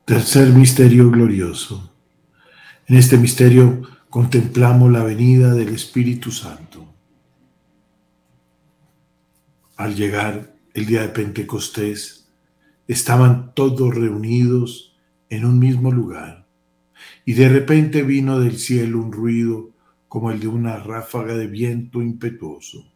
Tercer 0.05 0.49
misterio 0.49 1.11
glorioso. 1.11 1.93
En 2.89 2.97
este 2.97 3.17
misterio 3.17 3.83
contemplamos 4.11 4.91
la 4.91 5.05
venida 5.05 5.55
del 5.55 5.69
Espíritu 5.69 6.31
Santo. 6.33 6.64
Al 9.77 9.97
llegar 9.97 10.55
el 10.73 10.87
día 10.87 11.03
de 11.03 11.09
Pentecostés, 11.09 12.29
estaban 12.87 13.55
todos 13.55 13.93
reunidos 13.93 14.97
en 15.31 15.45
un 15.45 15.59
mismo 15.59 15.91
lugar 15.91 16.47
y 17.25 17.33
de 17.33 17.49
repente 17.49 18.05
vino 18.05 18.39
del 18.39 18.57
cielo 18.57 19.01
un 19.01 19.11
ruido 19.11 19.71
como 20.07 20.31
el 20.31 20.39
de 20.39 20.47
una 20.47 20.77
ráfaga 20.77 21.35
de 21.35 21.49
viento 21.49 22.03
impetuoso 22.03 22.93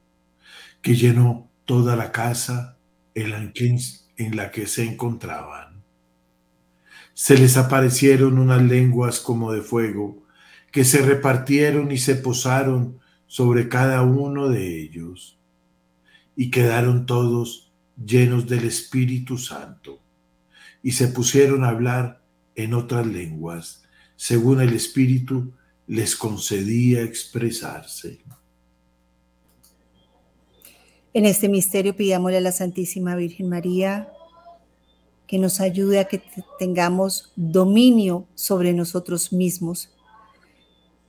que 0.80 0.94
llenó 0.94 1.50
toda 1.64 1.96
la 1.96 2.12
casa 2.12 2.78
en 3.12 3.30
la 3.32 3.52
que, 3.52 3.76
en 4.16 4.36
la 4.36 4.52
que 4.52 4.68
se 4.68 4.84
encontraban. 4.84 5.82
Se 7.12 7.36
les 7.36 7.56
aparecieron 7.56 8.38
unas 8.38 8.62
lenguas 8.62 9.18
como 9.18 9.50
de 9.50 9.62
fuego 9.62 10.22
que 10.70 10.84
se 10.84 11.02
repartieron 11.02 11.90
y 11.90 11.98
se 11.98 12.14
posaron 12.14 13.00
sobre 13.26 13.68
cada 13.68 14.02
uno 14.02 14.48
de 14.48 14.80
ellos 14.80 15.37
y 16.38 16.52
quedaron 16.52 17.04
todos 17.04 17.72
llenos 18.02 18.46
del 18.46 18.62
Espíritu 18.62 19.38
Santo 19.38 19.98
y 20.84 20.92
se 20.92 21.08
pusieron 21.08 21.64
a 21.64 21.70
hablar 21.70 22.22
en 22.54 22.74
otras 22.74 23.04
lenguas 23.04 23.82
según 24.14 24.60
el 24.60 24.72
Espíritu 24.72 25.52
les 25.88 26.14
concedía 26.14 27.02
expresarse. 27.02 28.20
En 31.12 31.26
este 31.26 31.48
misterio 31.48 31.96
pidámosle 31.96 32.36
a 32.36 32.40
la 32.40 32.52
Santísima 32.52 33.16
Virgen 33.16 33.48
María 33.48 34.08
que 35.26 35.38
nos 35.38 35.60
ayude 35.60 35.98
a 35.98 36.04
que 36.04 36.22
tengamos 36.60 37.32
dominio 37.34 38.26
sobre 38.36 38.72
nosotros 38.72 39.32
mismos, 39.32 39.90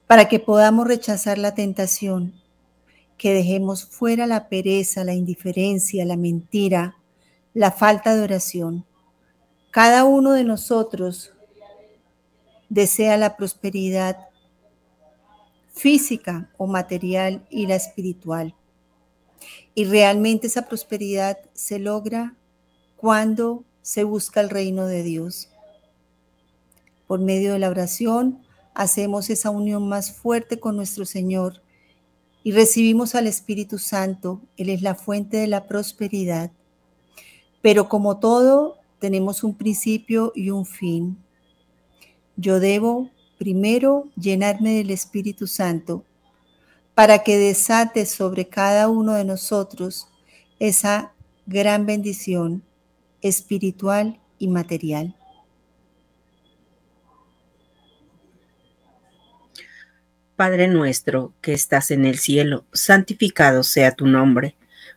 para 0.07 0.27
que 0.27 0.39
podamos 0.39 0.87
rechazar 0.87 1.37
la 1.37 1.53
tentación, 1.53 2.38
que 3.19 3.33
dejemos 3.33 3.85
fuera 3.85 4.25
la 4.25 4.47
pereza, 4.47 5.03
la 5.03 5.13
indiferencia, 5.13 6.05
la 6.05 6.15
mentira, 6.15 6.95
la 7.53 7.69
falta 7.69 8.15
de 8.15 8.23
oración. 8.23 8.85
Cada 9.71 10.05
uno 10.05 10.31
de 10.31 10.45
nosotros 10.45 11.33
desea 12.69 13.17
la 13.17 13.35
prosperidad 13.35 14.29
física 15.73 16.49
o 16.57 16.65
material 16.65 17.45
y 17.49 17.67
la 17.67 17.75
espiritual. 17.75 18.55
Y 19.75 19.83
realmente 19.83 20.47
esa 20.47 20.69
prosperidad 20.69 21.39
se 21.53 21.77
logra 21.77 22.35
cuando 22.95 23.65
se 23.81 24.05
busca 24.05 24.39
el 24.39 24.49
reino 24.49 24.85
de 24.85 25.03
Dios. 25.03 25.49
Por 27.05 27.19
medio 27.19 27.51
de 27.51 27.59
la 27.59 27.69
oración 27.69 28.45
hacemos 28.73 29.29
esa 29.29 29.49
unión 29.49 29.89
más 29.89 30.13
fuerte 30.13 30.57
con 30.57 30.77
nuestro 30.77 31.05
Señor 31.05 31.61
y 32.49 32.51
recibimos 32.51 33.13
al 33.13 33.27
Espíritu 33.27 33.77
Santo. 33.77 34.41
Él 34.57 34.69
es 34.69 34.81
la 34.81 34.95
fuente 34.95 35.37
de 35.37 35.45
la 35.45 35.67
prosperidad. 35.67 36.49
Pero 37.61 37.87
como 37.87 38.17
todo, 38.17 38.79
tenemos 38.97 39.43
un 39.43 39.53
principio 39.53 40.31
y 40.33 40.49
un 40.49 40.65
fin. 40.65 41.23
Yo 42.37 42.59
debo 42.59 43.11
primero 43.37 44.09
llenarme 44.15 44.77
del 44.77 44.89
Espíritu 44.89 45.45
Santo 45.45 46.03
para 46.95 47.19
que 47.19 47.37
desate 47.37 48.07
sobre 48.07 48.47
cada 48.47 48.89
uno 48.89 49.13
de 49.13 49.25
nosotros 49.25 50.07
esa 50.57 51.13
gran 51.45 51.85
bendición 51.85 52.63
espiritual 53.21 54.19
y 54.39 54.47
material. 54.47 55.18
Padre 60.39 60.69
nuestro 60.69 61.33
que 61.41 61.51
estás 61.51 61.91
en 61.91 62.05
el 62.05 62.17
cielo, 62.17 62.63
santificado 62.71 63.61
sea 63.61 63.91
tu 63.91 64.07
nombre. 64.07 64.55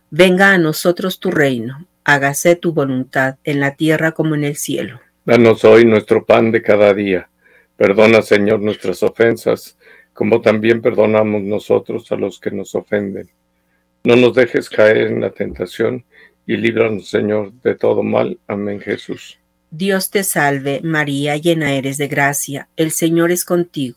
Venga 0.08 0.52
a 0.52 0.58
nosotros 0.58 1.18
tu 1.18 1.32
reino, 1.32 1.84
hágase 2.04 2.54
tu 2.54 2.72
voluntad 2.72 3.38
en 3.42 3.58
la 3.58 3.74
tierra 3.74 4.12
como 4.12 4.36
en 4.36 4.44
el 4.44 4.54
cielo. 4.54 5.00
Danos 5.24 5.64
hoy 5.64 5.84
nuestro 5.84 6.24
pan 6.24 6.52
de 6.52 6.62
cada 6.62 6.94
día. 6.94 7.28
Perdona, 7.76 8.22
Señor, 8.22 8.60
nuestras 8.60 9.02
ofensas, 9.02 9.76
como 10.12 10.40
también 10.40 10.80
perdonamos 10.80 11.42
nosotros 11.42 12.12
a 12.12 12.14
los 12.14 12.38
que 12.38 12.52
nos 12.52 12.76
ofenden. 12.76 13.28
No 14.04 14.14
nos 14.14 14.34
dejes 14.36 14.70
caer 14.70 14.98
en 14.98 15.20
la 15.20 15.30
tentación 15.30 16.04
y 16.46 16.56
líbranos, 16.56 17.08
Señor, 17.08 17.52
de 17.64 17.74
todo 17.74 18.04
mal. 18.04 18.38
Amén, 18.46 18.78
Jesús. 18.78 19.40
Dios 19.72 20.08
te 20.10 20.22
salve, 20.22 20.82
María, 20.84 21.36
llena 21.36 21.74
eres 21.74 21.98
de 21.98 22.06
gracia, 22.06 22.68
el 22.76 22.92
Señor 22.92 23.32
es 23.32 23.44
contigo. 23.44 23.96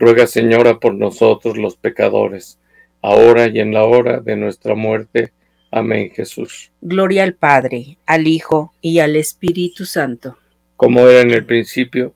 ruega, 0.00 0.26
Señora, 0.26 0.80
por 0.80 0.94
nosotros 0.94 1.56
los 1.56 1.76
pecadores, 1.76 2.58
ahora 3.02 3.46
y 3.46 3.60
en 3.60 3.72
la 3.72 3.84
hora 3.84 4.20
de 4.20 4.34
nuestra 4.34 4.74
muerte. 4.74 5.32
Amén, 5.70 6.10
Jesús. 6.10 6.72
Gloria 6.80 7.22
al 7.22 7.34
Padre, 7.34 7.98
al 8.06 8.26
Hijo 8.26 8.74
y 8.80 8.98
al 8.98 9.14
Espíritu 9.14 9.84
Santo. 9.84 10.38
Como 10.76 11.06
era 11.06 11.20
en 11.20 11.30
el 11.30 11.44
principio, 11.44 12.14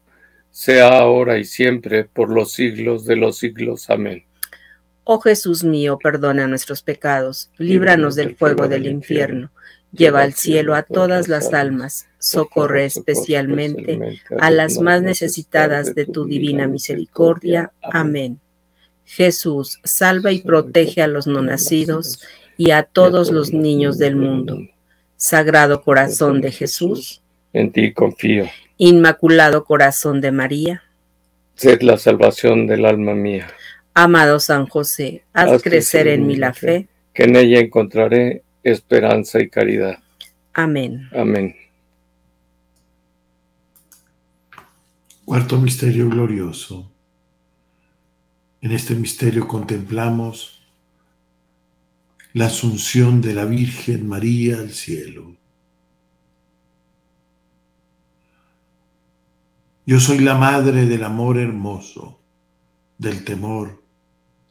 sea 0.51 0.99
ahora 0.99 1.39
y 1.39 1.45
siempre, 1.45 2.05
por 2.05 2.31
los 2.31 2.53
siglos 2.53 3.05
de 3.05 3.17
los 3.17 3.39
siglos. 3.39 3.91
Amén. 3.91 4.25
Oh 5.05 5.21
Jesús 5.21 5.63
mío, 5.63 5.99
perdona 6.03 6.47
nuestros 6.47 6.81
pecados, 6.83 7.51
líbranos 7.59 8.15
del 8.15 8.35
fuego 8.37 8.69
del 8.69 8.87
infierno, 8.87 9.51
lleva 9.97 10.23
al 10.23 10.35
cielo 10.35 10.75
a 10.75 10.83
todas 10.83 11.29
las 11.29 11.53
almas, 11.55 12.07
socorre 12.19 12.85
especialmente 12.85 14.21
a 14.39 14.51
las 14.51 14.79
más 14.79 15.03
necesitadas 15.03 15.95
de 15.95 16.07
tu 16.07 16.27
divina 16.27 16.67
misericordia. 16.67 17.73
Amén. 17.83 18.41
Jesús, 19.05 19.81
salva 19.85 20.33
y 20.33 20.41
protege 20.41 21.03
a 21.03 21.07
los 21.07 21.27
no 21.27 21.43
nacidos 21.43 22.21
y 22.57 22.71
a 22.71 22.83
todos 22.83 23.31
los 23.31 23.53
niños 23.53 23.99
del 23.99 24.17
mundo. 24.17 24.59
Sagrado 25.17 25.83
corazón 25.83 26.41
de 26.41 26.51
Jesús, 26.51 27.23
En 27.53 27.71
ti 27.71 27.93
confío. 27.93 28.47
Inmaculado 28.79 29.65
corazón 29.65 30.21
de 30.21 30.33
María, 30.33 30.83
Sed 31.55 31.83
la 31.83 31.97
salvación 31.99 32.67
del 32.67 32.85
alma 32.85 33.15
mía. 33.15 33.47
amado 33.95 34.41
San 34.41 34.67
José, 34.67 35.23
haz 35.33 35.63
crecer 35.63 36.09
en 36.09 36.27
mí 36.27 36.35
la 36.35 36.53
fe. 36.53 36.89
Que 37.13 37.25
en 37.25 37.37
ella 37.37 37.61
encontraré 37.61 38.43
esperanza 38.65 39.41
y 39.41 39.49
caridad. 39.49 39.99
Amén. 40.55 41.09
Amén. 41.13 41.55
Cuarto 45.25 45.61
misterio 45.61 46.09
glorioso. 46.09 46.91
En 48.61 48.73
este 48.73 48.95
misterio 48.95 49.47
contemplamos 49.47 50.63
la 52.33 52.47
asunción 52.47 53.21
de 53.21 53.35
la 53.35 53.45
Virgen 53.45 54.09
María 54.09 54.59
al 54.59 54.71
cielo. 54.71 55.37
Yo 59.87 60.01
soy 60.01 60.19
la 60.21 60.35
madre 60.35 60.87
del 60.87 61.05
amor 61.05 61.39
hermoso, 61.39 62.19
del 62.97 63.23
temor, 63.23 63.83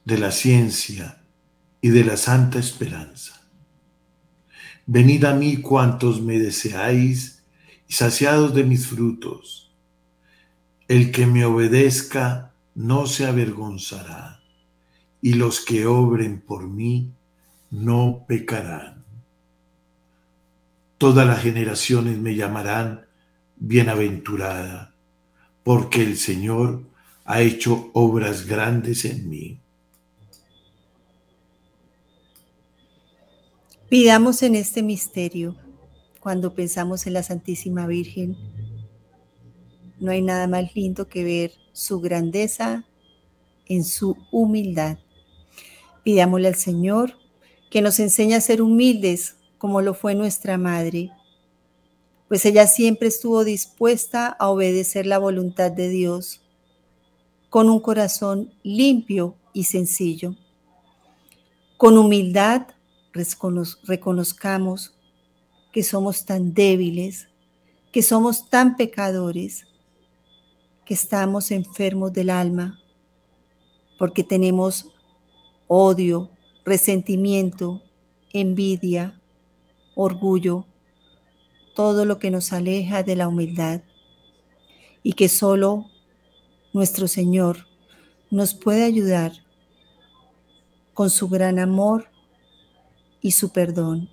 de 0.06 0.20
la 0.20 0.32
ciencia 0.32 1.24
y 1.82 1.90
de 1.90 2.04
la 2.04 2.18
santa 2.18 2.60
esperanza. 2.60 3.33
Venid 4.86 5.24
a 5.24 5.34
mí 5.34 5.58
cuantos 5.58 6.22
me 6.22 6.40
deseáis 6.40 7.44
y 7.88 7.94
saciados 7.94 8.54
de 8.54 8.66
mis 8.66 8.88
frutos. 8.88 9.72
El 10.90 11.12
que 11.12 11.26
me 11.26 11.46
obedezca 11.46 12.52
no 12.76 13.08
se 13.08 13.26
avergonzará, 13.26 14.42
y 15.22 15.36
los 15.36 15.62
que 15.62 15.86
obren 15.86 16.42
por 16.42 16.68
mí 16.68 17.14
no 17.72 18.26
pecarán. 18.28 19.06
Todas 20.98 21.26
las 21.26 21.42
generaciones 21.42 22.18
me 22.18 22.36
llamarán 22.36 23.06
bienaventurada, 23.56 24.94
porque 25.64 26.04
el 26.04 26.18
Señor 26.18 26.84
ha 27.24 27.42
hecho 27.42 27.90
obras 27.94 28.46
grandes 28.48 29.06
en 29.06 29.30
mí. 29.30 29.63
Pidamos 33.94 34.42
en 34.42 34.56
este 34.56 34.82
misterio, 34.82 35.56
cuando 36.20 36.56
pensamos 36.56 37.06
en 37.06 37.14
la 37.14 37.22
Santísima 37.22 37.86
Virgen, 37.86 38.36
no 40.00 40.10
hay 40.10 40.24
nada 40.24 40.48
más 40.48 40.74
lindo 40.76 41.08
que 41.08 41.24
ver 41.24 41.52
su 41.74 42.00
grandeza 42.00 42.86
en 43.68 43.84
su 43.84 44.18
humildad. 44.32 44.98
Pidámosle 46.04 46.48
al 46.48 46.56
Señor 46.56 47.20
que 47.70 47.84
nos 47.84 48.00
enseñe 48.00 48.34
a 48.34 48.42
ser 48.42 48.64
humildes 48.64 49.36
como 49.60 49.80
lo 49.84 49.94
fue 49.94 50.16
nuestra 50.16 50.58
madre, 50.58 51.12
pues 52.28 52.48
ella 52.48 52.66
siempre 52.66 53.10
estuvo 53.10 53.44
dispuesta 53.44 54.28
a 54.28 54.50
obedecer 54.50 55.06
la 55.06 55.20
voluntad 55.20 55.72
de 55.72 55.90
Dios 55.90 56.42
con 57.52 57.70
un 57.70 57.80
corazón 57.80 58.56
limpio 58.64 59.36
y 59.54 59.66
sencillo. 59.66 60.36
Con 61.78 62.00
humildad 62.00 62.73
reconozcamos 63.84 64.98
que 65.72 65.84
somos 65.84 66.26
tan 66.26 66.54
débiles, 66.54 67.28
que 67.92 68.02
somos 68.02 68.50
tan 68.50 68.76
pecadores, 68.76 69.66
que 70.86 70.94
estamos 70.94 71.52
enfermos 71.52 72.12
del 72.14 72.30
alma, 72.30 72.80
porque 73.98 74.24
tenemos 74.24 74.92
odio, 75.68 76.30
resentimiento, 76.66 77.82
envidia, 78.34 79.20
orgullo, 79.96 80.66
todo 81.76 82.06
lo 82.06 82.20
que 82.20 82.32
nos 82.32 82.54
aleja 82.54 83.04
de 83.04 83.16
la 83.16 83.28
humildad 83.28 83.82
y 85.02 85.14
que 85.14 85.30
solo 85.30 85.90
nuestro 86.74 87.08
Señor 87.08 87.68
nos 88.30 88.54
puede 88.54 88.84
ayudar 88.84 89.32
con 90.94 91.10
su 91.10 91.28
gran 91.28 91.60
amor 91.60 92.13
y 93.24 93.32
su 93.32 93.54
perdón, 93.54 94.10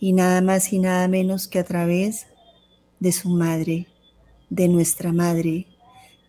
y 0.00 0.12
nada 0.12 0.42
más 0.42 0.72
y 0.72 0.80
nada 0.80 1.06
menos 1.06 1.46
que 1.46 1.60
a 1.60 1.64
través 1.64 2.26
de 2.98 3.12
su 3.12 3.30
Madre, 3.30 3.86
de 4.50 4.68
nuestra 4.68 5.12
Madre, 5.12 5.66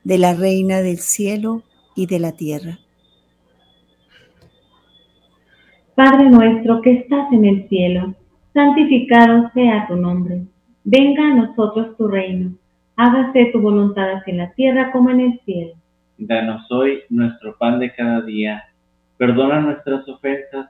de 0.04 0.20
la 0.20 0.36
Reina 0.36 0.82
del 0.82 1.00
cielo 1.00 1.64
y 1.96 2.06
de 2.06 2.20
la 2.20 2.32
tierra. 2.34 2.78
Padre 5.96 6.30
nuestro 6.30 6.82
que 6.82 6.94
estás 6.94 7.32
en 7.34 7.46
el 7.46 7.68
cielo, 7.70 8.14
santificado 8.54 9.50
sea 9.56 9.88
tu 9.88 9.96
nombre. 9.96 10.44
Venga 10.84 11.28
a 11.28 11.34
nosotros 11.34 11.98
tu 11.98 12.08
reino. 12.08 12.54
Hágase 12.96 13.46
tu 13.52 13.60
voluntad 13.60 14.12
así 14.12 14.30
en 14.30 14.38
la 14.38 14.52
tierra 14.54 14.92
como 14.92 15.10
en 15.10 15.22
el 15.22 15.40
cielo. 15.44 15.74
Danos 16.20 16.70
hoy 16.72 17.02
nuestro 17.10 17.58
pan 17.58 17.80
de 17.80 17.92
cada 17.94 18.22
día. 18.22 18.64
Perdona 19.18 19.62
nuestras 19.62 20.08
ofensas 20.08 20.70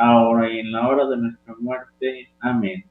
ahora 0.00 0.50
y 0.50 0.60
en 0.60 0.72
la 0.72 0.88
hora 0.88 1.06
de 1.06 1.16
nuestra 1.18 1.54
muerte. 1.60 2.28
Amén. 2.40 2.84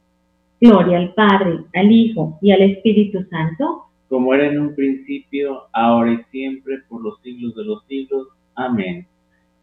Gloria 0.62 0.98
al 1.00 1.14
Padre, 1.14 1.64
al 1.74 1.92
Hijo 1.92 2.38
y 2.42 2.52
al 2.52 2.62
Espíritu 2.62 3.24
Santo, 3.30 3.86
como 4.08 4.34
era 4.34 4.48
en 4.48 4.60
un 4.60 4.76
principio, 4.76 5.64
ahora 5.74 6.14
y 6.14 6.24
siempre, 6.32 6.80
por 6.88 7.02
los 7.02 7.20
siglos 7.22 7.56
de 7.56 7.64
los 7.64 7.84
siglos. 7.86 8.28
Amén. 8.56 9.08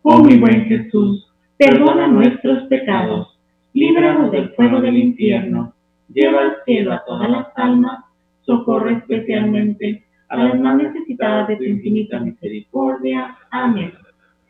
Oh 0.02 0.22
mi 0.22 0.38
buen 0.38 0.64
Jesús, 0.64 1.30
perdona 1.56 2.06
nuestros 2.08 2.64
pecados, 2.68 3.38
líbranos 3.74 4.30
del 4.32 4.50
fuego 4.50 4.80
del 4.80 4.96
infierno, 4.96 5.72
lleva 6.12 6.42
al 6.42 6.56
cielo 6.64 6.92
a 6.92 7.04
todas 7.04 7.30
las 7.30 7.46
almas, 7.56 8.04
socorre 8.42 8.94
especialmente 8.94 10.04
a 10.28 10.36
las 10.36 10.58
más 10.60 10.76
necesitadas 10.76 11.48
de 11.48 11.56
tu 11.56 11.64
infinita 11.64 12.18
misericordia. 12.20 13.36
Amén. 13.50 13.92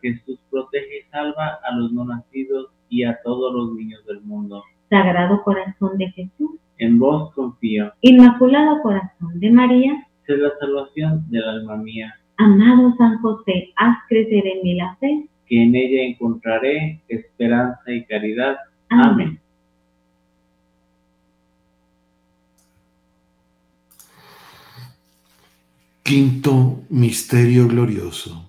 Jesús 0.01 0.39
protege 0.51 1.01
y 1.01 1.11
salva 1.11 1.59
a 1.63 1.75
los 1.75 1.93
no 1.93 2.05
nacidos 2.05 2.69
y 2.89 3.05
a 3.05 3.19
todos 3.23 3.53
los 3.55 3.73
niños 3.75 4.05
del 4.07 4.21
mundo. 4.23 4.63
Sagrado 4.91 5.43
corazón 5.43 5.97
de 5.99 6.11
Jesús, 6.13 6.51
En 6.79 6.99
vos 6.99 7.33
confío. 7.35 7.93
Inmaculado 8.03 8.83
corazón 8.83 9.41
de 9.41 9.51
María, 9.51 10.07
Sé 10.27 10.37
la 10.37 10.51
salvación 10.61 11.25
del 11.31 11.45
alma 11.45 11.77
mía, 11.77 12.15
amado 12.37 12.95
San 12.99 13.19
José, 13.23 13.73
haz 13.77 13.97
crecer 14.09 14.45
en 14.47 14.63
mí 14.63 14.75
la 14.75 14.97
fe. 14.97 15.27
que 15.47 15.63
en 15.63 15.75
ella 15.77 16.03
encontraré 16.03 17.01
esperanza 17.09 17.91
y 17.93 18.05
caridad. 18.05 18.57
Amén. 18.89 19.39
Quinto 26.03 26.85
misterio 26.89 27.67
glorioso. 27.67 28.49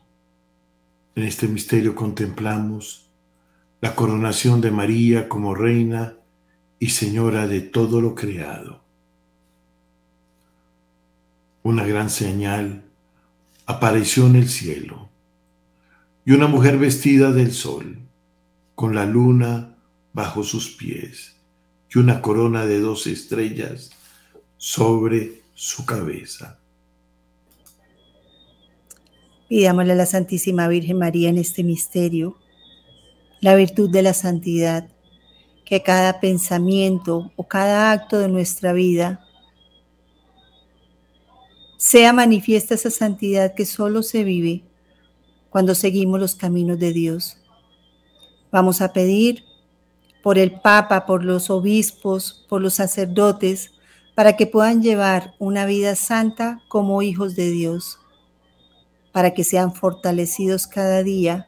En 1.16 1.24
este 1.24 1.48
misterio 1.48 1.96
contemplamos 1.96 3.07
la 3.82 3.96
coronación 3.96 4.62
de 4.62 4.72
María 4.72 5.30
como 5.30 5.54
reina 5.54 6.16
y 6.80 6.90
señora 6.90 7.48
de 7.48 7.62
todo 7.62 8.02
lo 8.02 8.16
creado. 8.16 8.82
Una 11.64 11.86
gran 11.86 12.10
señal 12.10 12.84
apareció 13.66 14.26
en 14.28 14.38
el 14.38 14.50
cielo 14.50 15.10
y 16.26 16.32
una 16.32 16.48
mujer 16.48 16.78
vestida 16.78 17.32
del 17.32 17.52
sol, 17.52 18.00
con 18.76 18.96
la 18.96 19.06
luna 19.06 19.76
bajo 20.14 20.44
sus 20.44 20.72
pies 20.72 21.36
y 21.94 22.00
una 22.00 22.22
corona 22.22 22.66
de 22.66 22.80
dos 22.80 23.08
estrellas 23.08 23.92
sobre 24.58 25.42
su 25.54 25.86
cabeza. 25.86 26.60
Pidámosle 29.50 29.94
a 29.94 29.96
la 29.96 30.06
Santísima 30.06 30.68
Virgen 30.68 30.98
María 30.98 31.30
en 31.30 31.38
este 31.38 31.64
misterio 31.64 32.38
la 33.40 33.56
virtud 33.56 33.90
de 33.90 34.02
la 34.02 34.14
santidad, 34.14 34.88
que 35.66 35.84
cada 35.84 36.20
pensamiento 36.20 37.32
o 37.36 37.48
cada 37.48 37.92
acto 37.92 38.20
de 38.20 38.30
nuestra 38.30 38.74
vida 38.74 39.26
sea 41.78 42.14
manifiesta 42.14 42.74
esa 42.74 42.90
santidad 42.90 43.54
que 43.54 43.66
solo 43.66 44.02
se 44.02 44.24
vive 44.24 44.64
cuando 45.50 45.76
seguimos 45.76 46.20
los 46.20 46.36
caminos 46.36 46.80
de 46.80 46.94
Dios. 46.94 47.38
Vamos 48.52 48.82
a 48.82 48.94
pedir 48.94 49.44
por 50.24 50.38
el 50.38 50.60
Papa, 50.60 51.06
por 51.06 51.24
los 51.24 51.50
obispos, 51.50 52.46
por 52.50 52.62
los 52.62 52.76
sacerdotes, 52.76 53.72
para 54.16 54.36
que 54.36 54.48
puedan 54.48 54.82
llevar 54.82 55.36
una 55.38 55.66
vida 55.66 55.96
santa 55.96 56.62
como 56.70 57.02
hijos 57.02 57.36
de 57.36 57.52
Dios, 57.52 58.00
para 59.12 59.34
que 59.34 59.44
sean 59.44 59.74
fortalecidos 59.74 60.66
cada 60.66 61.04
día 61.04 61.48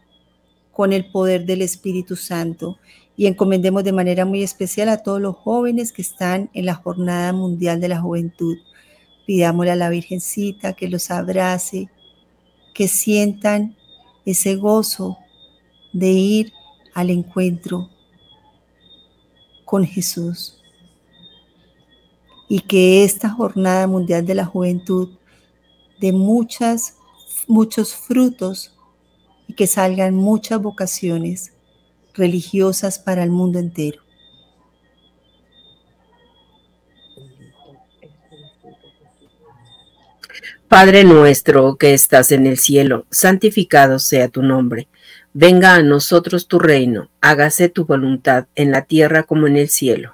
con 0.79 0.93
el 0.93 1.11
poder 1.11 1.45
del 1.45 1.61
Espíritu 1.61 2.15
Santo 2.15 2.77
y 3.17 3.27
encomendemos 3.27 3.83
de 3.83 3.91
manera 3.91 4.23
muy 4.23 4.43
especial 4.43 4.87
a 4.87 5.03
todos 5.03 5.19
los 5.19 5.35
jóvenes 5.35 5.91
que 5.91 6.01
están 6.01 6.49
en 6.53 6.65
la 6.65 6.73
Jornada 6.73 7.33
Mundial 7.33 7.81
de 7.81 7.89
la 7.89 7.99
Juventud. 7.99 8.57
Pidámosle 9.27 9.71
a 9.71 9.75
la 9.75 9.89
Virgencita 9.89 10.71
que 10.71 10.87
los 10.87 11.11
abrace, 11.11 11.89
que 12.73 12.87
sientan 12.87 13.75
ese 14.25 14.55
gozo 14.55 15.17
de 15.91 16.11
ir 16.11 16.53
al 16.93 17.09
encuentro 17.09 17.89
con 19.65 19.83
Jesús. 19.83 20.61
Y 22.47 22.61
que 22.61 23.03
esta 23.03 23.29
Jornada 23.29 23.85
Mundial 23.85 24.25
de 24.25 24.35
la 24.35 24.45
Juventud 24.45 25.09
de 25.99 26.13
muchas, 26.13 26.95
muchos 27.49 27.93
frutos 27.93 28.78
y 29.49 29.53
que 29.53 29.65
salgan 29.65 30.13
muchas 30.13 30.61
vocaciones 30.61 31.53
religiosas 32.13 32.99
para 32.99 33.23
el 33.23 33.31
mundo 33.31 33.57
entero. 33.57 34.03
Padre 40.67 41.03
nuestro 41.03 41.77
que 41.77 41.95
estás 41.95 42.31
en 42.31 42.45
el 42.45 42.59
cielo, 42.59 43.07
santificado 43.09 43.97
sea 43.97 44.27
tu 44.27 44.43
nombre. 44.43 44.87
Venga 45.33 45.73
a 45.73 45.81
nosotros 45.81 46.47
tu 46.47 46.59
reino, 46.59 47.09
hágase 47.19 47.69
tu 47.69 47.85
voluntad 47.85 48.45
en 48.53 48.69
la 48.69 48.83
tierra 48.83 49.23
como 49.23 49.47
en 49.47 49.57
el 49.57 49.69
cielo. 49.69 50.13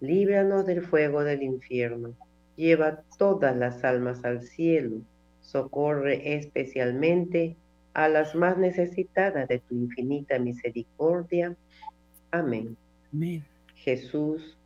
líbranos 0.00 0.66
del 0.66 0.82
fuego 0.82 1.24
del 1.24 1.42
infierno, 1.42 2.14
lleva 2.56 3.02
todas 3.18 3.56
las 3.56 3.84
almas 3.84 4.24
al 4.24 4.42
cielo, 4.42 5.00
socorre 5.40 6.36
especialmente 6.36 7.56
a 7.94 8.08
las 8.08 8.34
más 8.34 8.58
necesitadas 8.58 9.48
de 9.48 9.58
tu 9.60 9.74
infinita 9.74 10.38
misericordia. 10.38 11.56
Amén. 12.30 12.76
Jesús, 13.74 14.56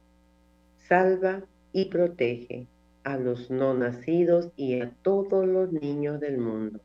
salva 0.88 1.42
y 1.72 1.86
protege 1.86 2.66
a 3.04 3.16
los 3.16 3.50
no 3.50 3.74
nacidos 3.74 4.50
y 4.56 4.80
a 4.80 4.90
todos 5.02 5.46
los 5.46 5.72
niños 5.72 6.20
del 6.20 6.38
mundo. 6.38 6.80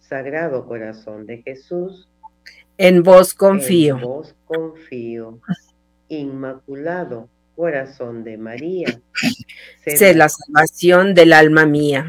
Sagrado 0.00 0.66
corazón 0.66 1.26
de 1.26 1.42
Jesús, 1.42 2.08
en 2.80 3.02
vos 3.02 3.34
confío. 3.34 3.96
En 3.96 4.02
vos 4.02 4.36
confío. 4.46 5.40
Inmaculado 6.08 7.28
corazón 7.58 8.22
de 8.22 8.38
María. 8.38 9.00
Sé 9.84 10.14
la 10.14 10.28
salvación 10.28 11.12
del 11.12 11.32
alma 11.32 11.66
mía. 11.66 12.06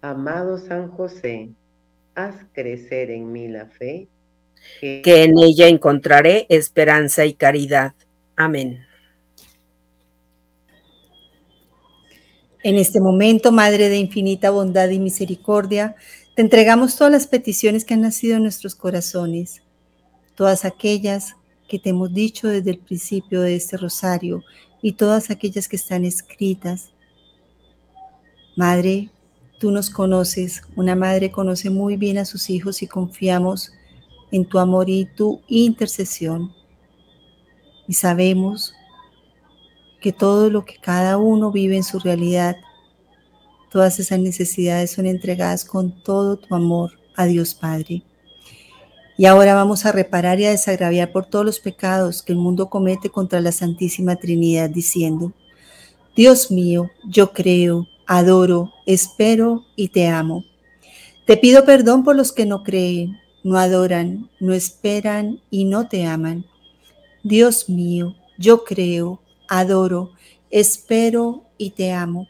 Amado 0.00 0.58
San 0.58 0.92
José, 0.92 1.48
haz 2.14 2.36
crecer 2.52 3.10
en 3.10 3.32
mí 3.32 3.48
la 3.48 3.66
fe. 3.66 4.06
Que, 4.80 5.02
que 5.02 5.24
en 5.24 5.36
ella 5.38 5.66
encontraré 5.66 6.46
esperanza 6.48 7.24
y 7.26 7.34
caridad. 7.34 7.94
Amén. 8.36 8.86
En 12.62 12.76
este 12.76 13.00
momento, 13.00 13.50
Madre 13.50 13.88
de 13.88 13.98
infinita 13.98 14.50
bondad 14.50 14.88
y 14.90 15.00
misericordia, 15.00 15.96
te 16.36 16.42
entregamos 16.42 16.96
todas 16.96 17.12
las 17.12 17.26
peticiones 17.26 17.84
que 17.84 17.94
han 17.94 18.02
nacido 18.02 18.36
en 18.36 18.44
nuestros 18.44 18.76
corazones 18.76 19.64
todas 20.34 20.64
aquellas 20.64 21.36
que 21.68 21.78
te 21.78 21.90
hemos 21.90 22.12
dicho 22.12 22.48
desde 22.48 22.72
el 22.72 22.78
principio 22.78 23.40
de 23.40 23.56
este 23.56 23.76
rosario 23.76 24.42
y 24.82 24.92
todas 24.92 25.30
aquellas 25.30 25.68
que 25.68 25.76
están 25.76 26.04
escritas. 26.04 26.90
Madre, 28.56 29.10
tú 29.58 29.70
nos 29.70 29.90
conoces, 29.90 30.62
una 30.76 30.94
madre 30.94 31.30
conoce 31.30 31.70
muy 31.70 31.96
bien 31.96 32.18
a 32.18 32.24
sus 32.24 32.50
hijos 32.50 32.82
y 32.82 32.86
confiamos 32.86 33.72
en 34.30 34.44
tu 34.44 34.58
amor 34.58 34.90
y 34.90 35.06
tu 35.06 35.40
intercesión. 35.48 36.52
Y 37.88 37.94
sabemos 37.94 38.74
que 40.00 40.12
todo 40.12 40.50
lo 40.50 40.64
que 40.64 40.76
cada 40.76 41.16
uno 41.16 41.50
vive 41.50 41.76
en 41.76 41.84
su 41.84 41.98
realidad, 41.98 42.56
todas 43.70 43.98
esas 43.98 44.18
necesidades 44.18 44.90
son 44.90 45.06
entregadas 45.06 45.64
con 45.64 46.02
todo 46.02 46.36
tu 46.36 46.54
amor 46.54 46.92
a 47.16 47.24
Dios 47.24 47.54
Padre. 47.54 48.02
Y 49.16 49.26
ahora 49.26 49.54
vamos 49.54 49.86
a 49.86 49.92
reparar 49.92 50.40
y 50.40 50.46
a 50.46 50.50
desagraviar 50.50 51.12
por 51.12 51.26
todos 51.26 51.44
los 51.44 51.60
pecados 51.60 52.22
que 52.22 52.32
el 52.32 52.38
mundo 52.38 52.68
comete 52.68 53.10
contra 53.10 53.40
la 53.40 53.52
Santísima 53.52 54.16
Trinidad, 54.16 54.70
diciendo, 54.70 55.32
Dios 56.16 56.50
mío, 56.50 56.90
yo 57.08 57.32
creo, 57.32 57.86
adoro, 58.06 58.72
espero 58.86 59.64
y 59.76 59.88
te 59.88 60.08
amo. 60.08 60.44
Te 61.26 61.36
pido 61.36 61.64
perdón 61.64 62.02
por 62.02 62.16
los 62.16 62.32
que 62.32 62.44
no 62.44 62.64
creen, 62.64 63.18
no 63.44 63.56
adoran, 63.56 64.30
no 64.40 64.52
esperan 64.52 65.40
y 65.50 65.64
no 65.64 65.88
te 65.88 66.06
aman. 66.06 66.46
Dios 67.22 67.68
mío, 67.68 68.16
yo 68.36 68.64
creo, 68.64 69.20
adoro, 69.48 70.10
espero 70.50 71.44
y 71.56 71.70
te 71.70 71.92
amo. 71.92 72.26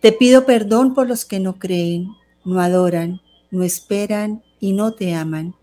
Te 0.00 0.12
pido 0.12 0.44
perdón 0.44 0.94
por 0.94 1.08
los 1.08 1.24
que 1.24 1.40
no 1.40 1.58
creen, 1.58 2.08
no 2.44 2.60
adoran, 2.60 3.20
no 3.50 3.62
esperan 3.64 4.42
y 4.60 4.72
no 4.72 4.92
te 4.92 5.14
aman. 5.14 5.54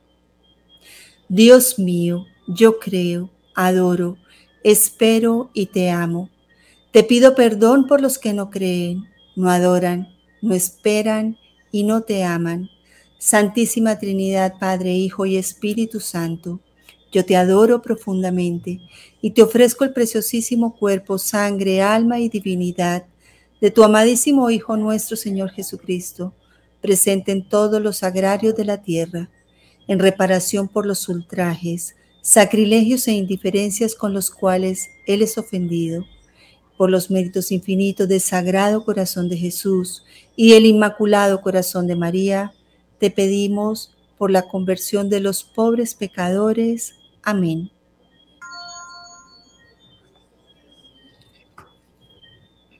Dios 1.29 1.79
mío, 1.79 2.27
yo 2.47 2.77
creo, 2.77 3.31
adoro, 3.55 4.15
espero 4.63 5.49
y 5.55 5.65
te 5.65 5.89
amo. 5.89 6.29
Te 6.91 7.03
pido 7.03 7.33
perdón 7.33 7.87
por 7.87 7.99
los 7.99 8.19
que 8.19 8.31
no 8.31 8.51
creen, 8.51 9.05
no 9.35 9.49
adoran, 9.49 10.07
no 10.43 10.53
esperan 10.53 11.37
y 11.71 11.83
no 11.83 12.01
te 12.01 12.23
aman. 12.23 12.69
Santísima 13.17 13.97
Trinidad, 13.97 14.53
Padre, 14.59 14.93
Hijo 14.93 15.25
y 15.25 15.37
Espíritu 15.37 15.99
Santo, 15.99 16.59
yo 17.11 17.25
te 17.25 17.35
adoro 17.35 17.81
profundamente 17.81 18.81
y 19.19 19.31
te 19.31 19.41
ofrezco 19.41 19.83
el 19.83 19.93
preciosísimo 19.93 20.75
cuerpo, 20.77 21.17
sangre, 21.17 21.81
alma 21.81 22.19
y 22.19 22.29
divinidad 22.29 23.05
de 23.59 23.71
tu 23.71 23.83
amadísimo 23.83 24.51
Hijo 24.51 24.77
nuestro 24.77 25.17
Señor 25.17 25.49
Jesucristo, 25.49 26.35
presente 26.81 27.31
en 27.31 27.49
todos 27.49 27.81
los 27.81 28.03
agrarios 28.03 28.55
de 28.55 28.65
la 28.65 28.83
tierra 28.83 29.31
en 29.87 29.99
reparación 29.99 30.67
por 30.67 30.85
los 30.85 31.07
ultrajes, 31.09 31.95
sacrilegios 32.21 33.07
e 33.07 33.13
indiferencias 33.13 33.95
con 33.95 34.13
los 34.13 34.31
cuales 34.31 34.89
Él 35.05 35.21
es 35.21 35.37
ofendido, 35.37 36.05
por 36.77 36.89
los 36.89 37.09
méritos 37.09 37.51
infinitos 37.51 38.07
del 38.07 38.19
Sagrado 38.19 38.83
Corazón 38.83 39.29
de 39.29 39.37
Jesús 39.37 40.03
y 40.35 40.53
el 40.53 40.65
Inmaculado 40.65 41.41
Corazón 41.41 41.87
de 41.87 41.95
María, 41.95 42.53
te 42.99 43.11
pedimos 43.11 43.95
por 44.17 44.31
la 44.31 44.47
conversión 44.47 45.09
de 45.09 45.19
los 45.19 45.43
pobres 45.43 45.93
pecadores. 45.93 46.95
Amén. 47.23 47.71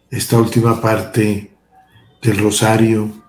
Esta 0.09 0.37
última 0.37 0.81
parte 0.81 1.51
del 2.21 2.37
rosario 2.37 3.24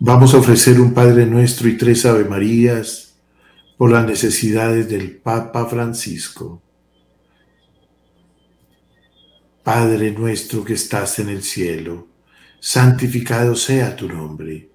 Vamos 0.00 0.32
a 0.32 0.38
ofrecer 0.38 0.80
un 0.80 0.94
Padre 0.94 1.26
Nuestro 1.26 1.68
y 1.68 1.76
tres 1.76 2.06
Ave 2.06 2.24
Marías 2.24 3.16
por 3.76 3.90
las 3.90 4.06
necesidades 4.06 4.88
del 4.88 5.16
Papa 5.16 5.66
Francisco. 5.66 6.62
Padre 9.64 10.12
nuestro 10.12 10.64
que 10.64 10.74
estás 10.74 11.18
en 11.18 11.30
el 11.30 11.42
cielo, 11.42 12.06
santificado 12.60 13.56
sea 13.56 13.96
tu 13.96 14.08
nombre. 14.08 14.70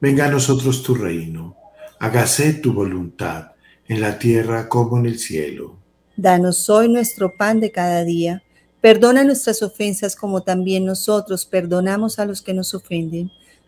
Venga 0.00 0.26
a 0.26 0.30
nosotros 0.30 0.84
tu 0.84 0.94
reino. 0.94 1.56
Hágase 1.98 2.54
tu 2.54 2.72
voluntad 2.72 3.50
en 3.88 4.00
la 4.00 4.16
tierra 4.16 4.68
como 4.68 4.96
en 4.98 5.06
el 5.06 5.18
cielo. 5.18 5.76
Danos 6.16 6.70
hoy 6.70 6.88
nuestro 6.88 7.36
pan 7.36 7.58
de 7.58 7.72
cada 7.72 8.04
día. 8.04 8.44
Perdona 8.80 9.24
nuestras 9.24 9.60
ofensas 9.60 10.14
como 10.14 10.44
también 10.44 10.84
nosotros 10.84 11.46
perdonamos 11.46 12.20
a 12.20 12.26
los 12.26 12.42
que 12.42 12.54
nos 12.54 12.74
ofenden 12.74 13.32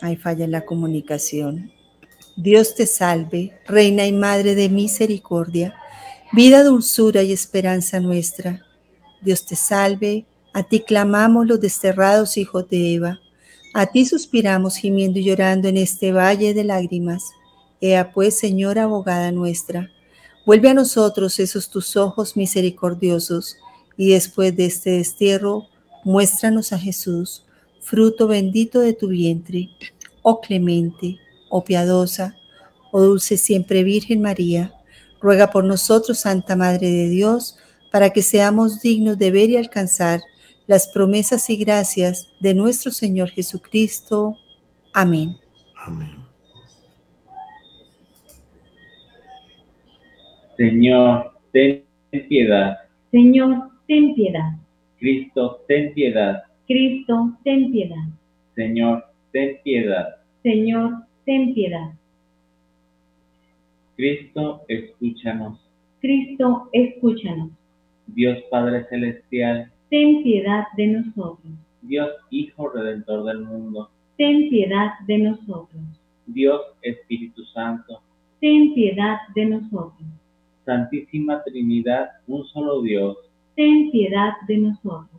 Hay 0.00 0.16
falla 0.16 0.44
en 0.44 0.52
la 0.52 0.64
comunicación. 0.64 1.72
Dios 2.36 2.76
te 2.76 2.86
salve, 2.86 3.58
Reina 3.66 4.06
y 4.06 4.12
Madre 4.12 4.54
de 4.54 4.68
misericordia, 4.68 5.74
vida, 6.32 6.62
dulzura 6.62 7.22
y 7.22 7.32
esperanza 7.32 7.98
nuestra. 7.98 8.64
Dios 9.22 9.44
te 9.44 9.56
salve, 9.56 10.24
a 10.52 10.62
ti 10.62 10.80
clamamos 10.80 11.46
los 11.46 11.60
desterrados 11.60 12.36
hijos 12.36 12.68
de 12.68 12.94
Eva, 12.94 13.18
a 13.74 13.86
ti 13.86 14.06
suspiramos 14.06 14.76
gimiendo 14.76 15.18
y 15.18 15.24
llorando 15.24 15.66
en 15.68 15.76
este 15.76 16.12
valle 16.12 16.54
de 16.54 16.62
lágrimas. 16.62 17.24
Ea 17.80 18.12
pues, 18.12 18.38
Señora 18.38 18.84
abogada 18.84 19.32
nuestra, 19.32 19.90
vuelve 20.46 20.70
a 20.70 20.74
nosotros 20.74 21.40
esos 21.40 21.68
tus 21.68 21.96
ojos 21.96 22.36
misericordiosos, 22.36 23.56
y 23.96 24.10
después 24.10 24.54
de 24.56 24.66
este 24.66 24.90
destierro, 24.90 25.66
muéstranos 26.04 26.72
a 26.72 26.78
Jesús 26.78 27.44
fruto 27.88 28.28
bendito 28.28 28.80
de 28.80 28.92
tu 28.92 29.08
vientre, 29.08 29.70
oh 30.20 30.42
clemente, 30.42 31.18
oh 31.48 31.64
piadosa, 31.64 32.36
oh 32.92 33.00
dulce 33.00 33.38
siempre 33.38 33.82
Virgen 33.82 34.20
María, 34.20 34.74
ruega 35.22 35.50
por 35.50 35.64
nosotros, 35.64 36.18
Santa 36.18 36.54
Madre 36.54 36.90
de 36.90 37.08
Dios, 37.08 37.58
para 37.90 38.10
que 38.10 38.20
seamos 38.20 38.82
dignos 38.82 39.18
de 39.18 39.30
ver 39.30 39.48
y 39.48 39.56
alcanzar 39.56 40.20
las 40.66 40.86
promesas 40.88 41.48
y 41.48 41.56
gracias 41.56 42.30
de 42.40 42.52
nuestro 42.52 42.92
Señor 42.92 43.30
Jesucristo. 43.30 44.36
Amén. 44.92 45.38
Amén. 45.74 46.18
Señor, 50.58 51.32
ten 51.52 51.86
piedad. 52.28 52.76
Señor, 53.10 53.70
ten 53.86 54.14
piedad. 54.14 54.52
Cristo, 54.98 55.64
ten 55.66 55.94
piedad. 55.94 56.47
Cristo, 56.68 57.32
ten 57.44 57.72
piedad. 57.72 58.04
Señor, 58.54 59.04
ten 59.32 59.58
piedad. 59.64 60.16
Señor, 60.42 61.02
ten 61.24 61.54
piedad. 61.54 61.92
Cristo, 63.96 64.60
escúchanos. 64.68 65.58
Cristo, 66.00 66.68
escúchanos. 66.72 67.50
Dios 68.08 68.38
Padre 68.50 68.84
Celestial, 68.90 69.72
Ten 69.88 70.22
piedad 70.22 70.64
de 70.76 70.86
nosotros. 70.88 71.52
Dios 71.80 72.10
Hijo 72.28 72.68
Redentor 72.68 73.24
del 73.24 73.40
mundo, 73.46 73.88
Ten 74.18 74.50
piedad 74.50 74.90
de 75.06 75.18
nosotros. 75.18 75.82
Dios 76.26 76.60
Espíritu 76.82 77.44
Santo, 77.46 78.02
Ten 78.40 78.74
piedad 78.74 79.16
de 79.34 79.46
nosotros. 79.46 80.06
Santísima 80.66 81.42
Trinidad, 81.44 82.10
un 82.26 82.44
solo 82.44 82.82
Dios, 82.82 83.16
Ten 83.56 83.90
piedad 83.90 84.34
de 84.46 84.58
nosotros. 84.58 85.18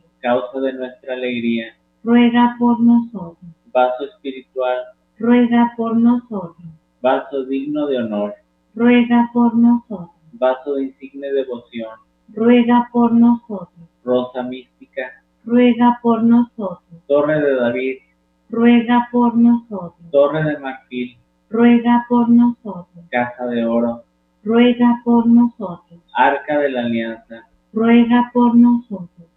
Causa 0.21 0.59
de 0.59 0.73
nuestra 0.73 1.13
alegría, 1.13 1.73
Ruega 2.03 2.55
por 2.59 2.79
nosotros. 2.79 3.37
vaso 3.73 4.05
espiritual, 4.05 4.77
Ruega 5.19 5.73
por 5.77 5.95
nosotros. 5.97 6.55
vaso 7.01 7.45
digno 7.45 7.87
de 7.87 7.97
honor, 7.97 8.35
Ruega 8.75 9.29
por 9.33 9.55
nosotros. 9.55 10.09
vaso 10.33 10.75
de 10.75 10.83
insigne 10.85 11.31
devoción, 11.31 11.89
Ruega 12.33 12.89
por 12.91 13.11
nosotros. 13.13 13.69
rosa 14.03 14.43
mística, 14.43 15.21
Ruega 15.45 15.99
por 16.01 16.23
nosotros. 16.23 16.79
torre 17.07 17.41
de 17.41 17.55
David, 17.55 17.97
Ruega 18.49 19.07
por 19.11 19.35
nosotros. 19.37 19.93
torre 20.11 20.43
de 20.43 20.57
marfil, 20.59 21.17
Ruega 21.49 22.05
por 22.09 22.29
nosotros. 22.29 23.05
casa 23.09 23.45
de 23.47 23.65
oro, 23.65 24.03
Ruega 24.43 25.01
por 25.03 25.27
nosotros. 25.27 25.99
arca 26.15 26.57
de 26.59 26.69
la 26.69 26.81
alianza, 26.81 27.47
Ruega 27.73 28.29
por 28.33 28.55
nosotros. 28.55 29.27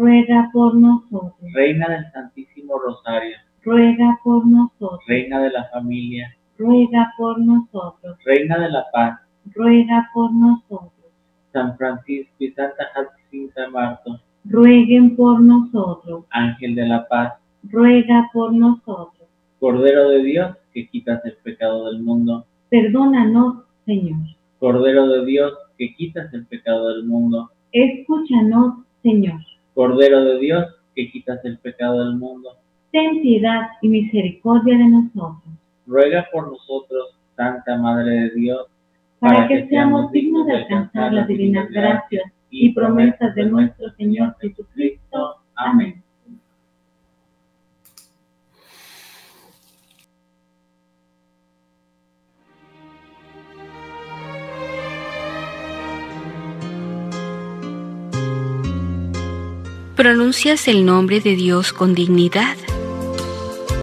Ruega 0.00 0.48
por 0.54 0.74
nosotros. 0.76 1.34
reina 1.52 1.86
del 1.90 2.10
Santísimo 2.12 2.78
Rosario, 2.78 3.36
Ruega 3.62 4.18
por 4.24 4.46
nosotros. 4.46 5.00
reina 5.06 5.42
de 5.42 5.50
la 5.50 5.64
familia, 5.66 6.34
Ruega 6.56 7.12
por 7.18 7.38
nosotros. 7.38 8.16
reina 8.24 8.58
de 8.58 8.70
la 8.70 8.86
paz, 8.94 9.20
Ruega 9.54 10.08
por 10.14 10.32
nosotros. 10.32 10.92
San 11.52 11.76
Francisco 11.76 12.32
y 12.38 12.50
Santa 12.52 12.84
Jacinta 12.94 13.68
Marto, 13.68 14.18
Rueguen 14.46 15.16
por 15.16 15.38
nosotros. 15.42 16.24
Ángel 16.30 16.74
de 16.76 16.86
la 16.86 17.06
paz, 17.06 17.34
Ruega 17.64 18.30
por 18.32 18.54
nosotros. 18.54 19.28
Cordero 19.58 20.08
de 20.08 20.22
Dios 20.22 20.56
que 20.72 20.88
quitas 20.88 21.22
el 21.26 21.36
pecado 21.42 21.90
del 21.90 22.02
mundo, 22.02 22.46
Perdónanos, 22.70 23.64
Señor. 23.84 24.16
Cordero 24.60 25.06
de 25.08 25.26
Dios 25.26 25.52
que 25.76 25.94
quitas 25.94 26.32
el 26.32 26.46
pecado 26.46 26.88
del 26.88 27.04
mundo, 27.04 27.50
Escúchanos, 27.72 28.76
Señor. 29.02 29.40
Cordero 29.74 30.24
de 30.24 30.38
Dios 30.38 30.66
que 30.94 31.10
quitas 31.10 31.44
el 31.44 31.58
pecado 31.58 32.04
del 32.04 32.16
mundo, 32.16 32.56
Ten 32.92 33.22
piedad 33.22 33.68
y 33.82 33.88
misericordia 33.88 34.76
de 34.76 34.88
nosotros, 34.88 35.54
ruega 35.86 36.26
por 36.32 36.48
nosotros, 36.48 37.16
Santa 37.36 37.76
Madre 37.76 38.10
de 38.10 38.30
Dios, 38.30 38.66
para 39.20 39.46
que 39.46 39.68
seamos 39.68 40.10
dignos 40.10 40.46
de 40.46 40.56
alcanzar 40.56 41.12
las 41.12 41.28
divinas 41.28 41.70
gracias 41.70 42.24
y 42.50 42.72
promesas 42.72 43.34
de 43.36 43.44
nuestro 43.44 43.90
Señor 43.92 44.34
Jesucristo. 44.40 45.36
Amén. 45.54 46.02
Pronuncias 60.00 60.66
el 60.66 60.86
nombre 60.86 61.20
de 61.20 61.36
Dios 61.36 61.74
con 61.74 61.94
dignidad 61.94 62.56